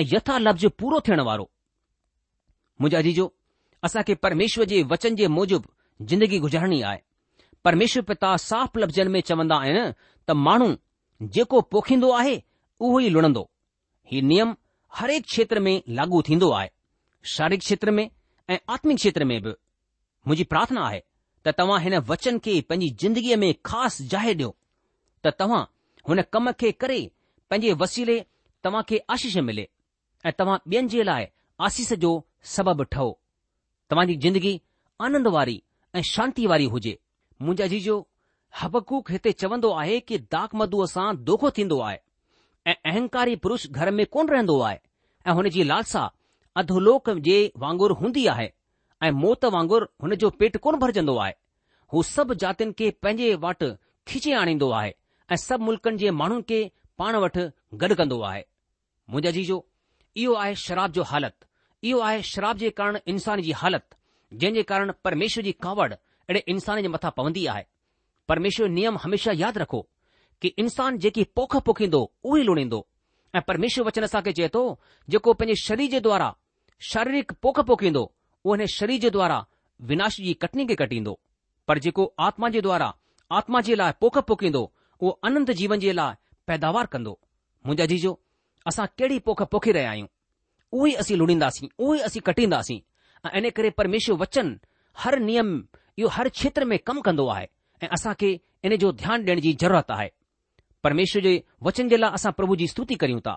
ऐं 0.00 0.04
यथा 0.14 0.38
लफ़्ज़ 0.48 0.66
पूरो 0.84 1.00
थियण 1.08 1.20
वारो 1.30 1.46
मुंहिंजाजी 2.80 3.12
जो 3.20 3.28
असां 3.86 4.02
खे 4.08 4.14
परमेश्वर 4.24 4.64
जे 4.70 4.82
वचन 4.90 5.14
जे 5.18 5.26
मूजिबि 5.36 6.06
जिंदगी 6.08 6.38
गुजारणी 6.44 6.80
आहे 6.88 6.98
परमेश्वर 7.64 8.02
पिता 8.10 8.36
साफ़ 8.46 8.78
लफ़्ज़नि 8.78 9.10
में 9.14 9.20
चवंदा 9.30 9.56
आहिनि 9.64 9.84
त 10.28 10.30
माण्हू 10.46 10.68
जेको 11.36 11.60
पोखींदो 11.72 12.10
आहे 12.20 12.36
उहो 12.86 13.00
ई 13.00 13.08
लुणंदो 13.14 13.42
हीउ 14.12 14.26
नियम 14.32 14.54
हर 14.98 15.10
हिकु 15.14 15.26
क्षेत्र 15.32 15.60
में 15.66 15.74
लागू 15.98 16.20
थींदो 16.28 16.50
आहे 16.58 16.68
शारीरिक 17.34 17.60
क्षेत्र 17.64 17.90
में 17.98 18.04
ऐं 18.54 18.58
आत्मिक 18.76 18.96
क्षेत्र 19.02 19.24
में 19.32 19.36
बि 19.42 19.48
मुंहिंजी 19.48 20.44
प्रार्थना 20.52 20.84
आहे 20.90 21.00
त 21.46 21.54
तव्हां 21.58 21.80
हिन 21.82 21.98
वचन 22.12 22.38
खे 22.46 22.60
पंहिंजी 22.70 22.88
जिंदगीअ 23.02 23.36
में 23.44 23.50
ख़ासि 23.70 24.06
जाहि 24.14 24.34
ॾियो 24.34 24.50
त 25.24 25.34
तव्हां 25.40 25.62
हुन 26.08 26.22
कम 26.34 26.50
खे 26.62 26.72
करे 26.82 27.00
पंहिंजे 27.50 27.72
वसीले 27.84 28.18
तव्हां 28.64 28.82
खे 28.90 28.98
आशीष 29.16 29.36
मिले 29.50 29.68
ऐं 30.26 30.32
तव्हां 30.38 30.58
ॿियनि 30.70 30.88
जे 30.96 31.02
लाइ 31.12 31.26
आसीस 31.68 31.92
जो 32.04 32.12
सबबु 32.56 32.82
ठहो 32.94 33.10
तव्हां 33.90 34.06
जी 34.08 34.16
जिंदगी 34.24 34.52
आनंद 35.06 35.26
वारी 35.36 35.54
ऐं 35.98 36.02
शांती 36.10 36.46
वारी 36.50 36.66
हुजे 36.74 36.98
मुंहिंजा 37.42 37.66
जीजो 37.72 37.94
हबकूक 38.60 39.10
हिते 39.10 39.32
चवंदो 39.42 39.72
आहे 39.80 39.96
कि 40.10 40.18
दाक 40.34 40.54
मधुअ 40.60 40.86
सां 40.92 41.06
दोखो 41.30 41.50
थींदो 41.56 41.78
आहे 41.88 41.98
ऐं 42.70 42.74
अहंकारी 42.92 43.34
पुरुष 43.46 43.66
घर 43.78 43.90
में 44.00 44.04
कोन 44.16 44.28
रहंदो 44.34 44.58
आहे 44.68 44.78
ऐं 45.26 45.32
हुन 45.40 45.48
जी 45.56 45.64
लालसा 45.72 46.04
अधोलोक 46.62 47.10
जे 47.28 47.36
वांगुरु 47.64 47.94
हूंदी 48.02 48.26
आहे 48.34 48.48
ऐं 49.02 49.10
मौत 49.24 49.44
वांगुरु 49.56 49.86
हुन 50.02 50.14
जो 50.22 50.30
पेट 50.42 50.56
कोन 50.66 50.78
भरजंदो 50.84 51.16
आहे 51.26 51.32
हू 51.92 52.02
सभु 52.14 52.34
जातियुनि 52.44 52.72
खे 52.80 52.90
पंहिंजे 53.04 53.34
वटि 53.46 53.72
खीचे 54.08 54.32
आणींदो 54.40 54.70
आहे 54.80 54.94
ऐं 55.32 55.36
सभु 55.46 55.64
मुल्क़नि 55.70 55.98
जे 56.04 56.10
माण्हुनि 56.22 56.44
खे 56.50 56.60
पाण 57.02 57.16
वटि 57.26 57.46
गॾु 57.84 57.94
कंदो 58.02 58.20
आहे 58.32 58.42
मुंहिंजा 59.10 59.30
जीजो 59.38 59.58
इहो 60.24 60.34
आहे 60.44 60.54
शराब 60.64 60.92
जो 60.98 61.02
हालति 61.12 61.48
इहो 61.82 62.00
आहे 62.06 62.22
शराब 62.28 62.56
जे 62.58 62.70
कारण 62.78 62.98
इंसान 63.08 63.40
जी 63.42 63.52
हालति 63.58 64.36
जंहिं 64.38 64.54
जे 64.54 64.62
कारण 64.70 64.92
परमेश्वर 65.04 65.44
जी 65.44 65.52
कावड़ 65.62 65.92
अहिड़े 65.92 66.42
इंसान 66.52 66.82
जे 66.82 66.88
मथां 66.88 67.10
पवंदी 67.16 67.44
आहे 67.52 67.64
परमेश्वर 68.28 68.68
नियम 68.68 68.98
हमेशह 69.04 69.32
यादि 69.40 69.60
रखो 69.60 69.80
कि 70.42 70.48
इंसान 70.64 70.98
जेकी 71.04 71.24
पोख 71.36 71.56
पोखींदो 71.66 72.02
उहो 72.24 72.36
ई 72.36 72.42
लुणींदो 72.42 72.84
ऐं 73.36 73.40
परमेश्वर 73.48 73.84
वचन 73.86 74.02
असांखे 74.04 74.32
चए 74.38 74.48
थो 74.54 74.62
जेको 75.10 75.32
पंहिंजे 75.40 75.60
शरीर 75.66 75.90
जे 75.90 76.00
द्वारा 76.06 76.34
शारीरिक 76.90 77.32
पोख 77.42 77.60
पोखींदो 77.72 78.02
उहो 78.44 78.54
हिन 78.54 78.66
शरीर 78.76 79.00
जे 79.00 79.10
द्वारा 79.16 79.44
विनाश 79.90 80.16
जी 80.26 80.34
कटनी 80.42 80.66
खे 80.66 80.74
कटींदो 80.84 81.18
पर 81.68 81.78
जेको 81.88 82.04
आत्मा 82.28 82.48
जे 82.56 82.60
द्वारा 82.68 82.92
आत्मा 83.40 83.60
जे 83.70 83.74
लाइ 83.82 83.92
पोख 84.00 84.18
पोखींदो 84.30 84.62
उहो 85.00 85.10
अनंत 85.30 85.50
जीवन 85.62 85.80
जे 85.86 85.92
लाइ 85.98 86.14
पैदावार 86.46 86.86
कंदो 86.94 87.18
मुंहिंजा 87.66 87.86
जीजो 87.94 88.18
असां 88.72 88.86
कहिड़ी 88.98 89.18
पोख 89.30 89.42
पोखी 89.54 89.72
रहिया 89.72 89.90
आहियूं 89.90 90.06
उहे 90.78 90.90
ई 90.90 90.94
असीं 91.02 91.16
लुणींदासीं 91.16 91.68
उहे 91.84 91.98
ई 92.00 92.02
असीं 92.08 92.20
कटींदासीं 92.26 92.78
ऐं 93.30 93.40
इन 93.42 93.48
करे 93.56 93.68
परमेश्वर 93.80 94.16
वचन 94.20 94.52
हर 95.04 95.18
नियम 95.28 95.50
इहो 95.98 96.08
हर 96.16 96.28
क्षेत्र 96.34 96.64
में 96.72 96.78
कमु 96.86 97.00
कंदो 97.06 97.26
आहे 97.36 97.46
ऐं 97.84 97.88
असांखे 97.96 98.36
इन 98.68 98.76
जो 98.84 98.90
ध्यानु 99.02 99.24
ॾियण 99.24 99.40
जी 99.46 99.52
ज़रूरत 99.60 99.90
आहे 99.94 100.08
परमेश्वर 100.84 101.22
जे 101.22 101.40
वचन 101.68 101.88
जे 101.88 101.96
लाइ 102.00 102.10
असां 102.18 102.32
प्रभु 102.38 102.56
जी 102.60 102.66
स्तुति 102.74 102.94
करियूं 103.02 103.20
था 103.26 103.34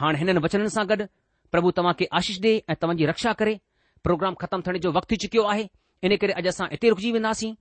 हाणे 0.00 0.18
हिननि 0.22 0.40
वचननि 0.44 0.68
सां 0.76 0.84
गॾु 0.92 0.96
प्रभु 1.54 1.70
तव्हां 1.76 1.94
खे 2.00 2.06
आशीष 2.20 2.38
ॾे 2.44 2.52
ऐं 2.70 2.74
तव्हांजी 2.82 3.06
रक्षा 3.12 3.32
करे 3.40 3.54
प्रोग्राम 4.06 4.34
ख़तमु 4.42 4.62
थियण 4.66 4.78
जो 4.86 4.92
वक़्तु 4.98 5.10
थी 5.12 5.16
चुकियो 5.24 5.42
आहे 5.52 5.64
इन 6.06 6.16
करे 6.22 6.32
अॼु 6.40 6.48
असां 6.54 6.68
हिते 6.72 6.88
रुकिजी 6.94 7.12
वेंदासीं 7.18 7.52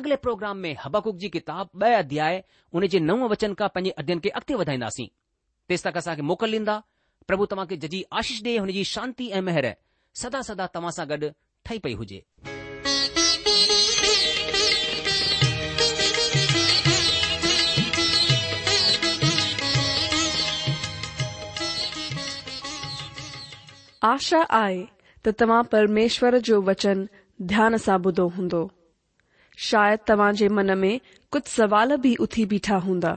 अॻिले 0.00 0.16
प्रोग्राम 0.26 0.56
में 0.64 0.72
हबकुब 0.84 1.16
जी 1.24 1.28
किताब 1.36 1.68
ॿ 1.84 1.92
अध्याय 2.04 2.42
उन 2.74 2.86
जे 2.94 2.98
नव 3.10 3.26
वचन 3.32 3.54
खां 3.62 3.68
पंहिंजे 3.76 3.96
अध्ययन 4.04 4.18
खे 4.26 4.30
अॻिते 4.40 4.54
वधाईंदासीं 4.62 5.08
तेसि 5.68 5.88
तक 5.88 5.96
असांखे 6.04 6.22
मोकल 6.32 6.54
ॾींदा 6.58 6.80
प्रभु 7.30 7.44
तव्हां 7.50 7.66
खे 7.68 7.76
जजी 7.82 7.98
आशीष 8.18 8.42
ॾे 8.46 8.50
हुन 8.56 8.68
जी 8.74 8.82
शांती 8.94 9.26
ऐं 9.36 9.40
मेहर 9.46 9.66
सदा 10.20 10.40
सदा 10.48 10.66
तव्हां 10.74 10.90
सां 10.98 11.06
गॾु 11.12 11.28
ठही 11.66 11.78
पई 11.86 11.94
हुजे 12.00 12.20
आशा 24.12 24.42
आहे 24.60 24.80
त 25.24 25.28
तव्हां 25.40 25.62
परमेश्वर 25.72 26.38
जो 26.50 26.60
वचन 26.70 27.06
ध्यान 27.54 27.76
सां 27.86 27.98
ॿुधो 28.10 28.26
हूंदो 28.36 28.62
शायदि 29.70 30.04
तव्हां 30.08 30.32
जे 30.42 30.48
मन 30.60 30.76
में 30.84 30.94
कुझु 31.32 31.50
सवाल 31.56 31.96
बि 32.06 32.14
उथी 32.28 32.44
बीठा 32.54 32.76
हूंदा 32.86 33.16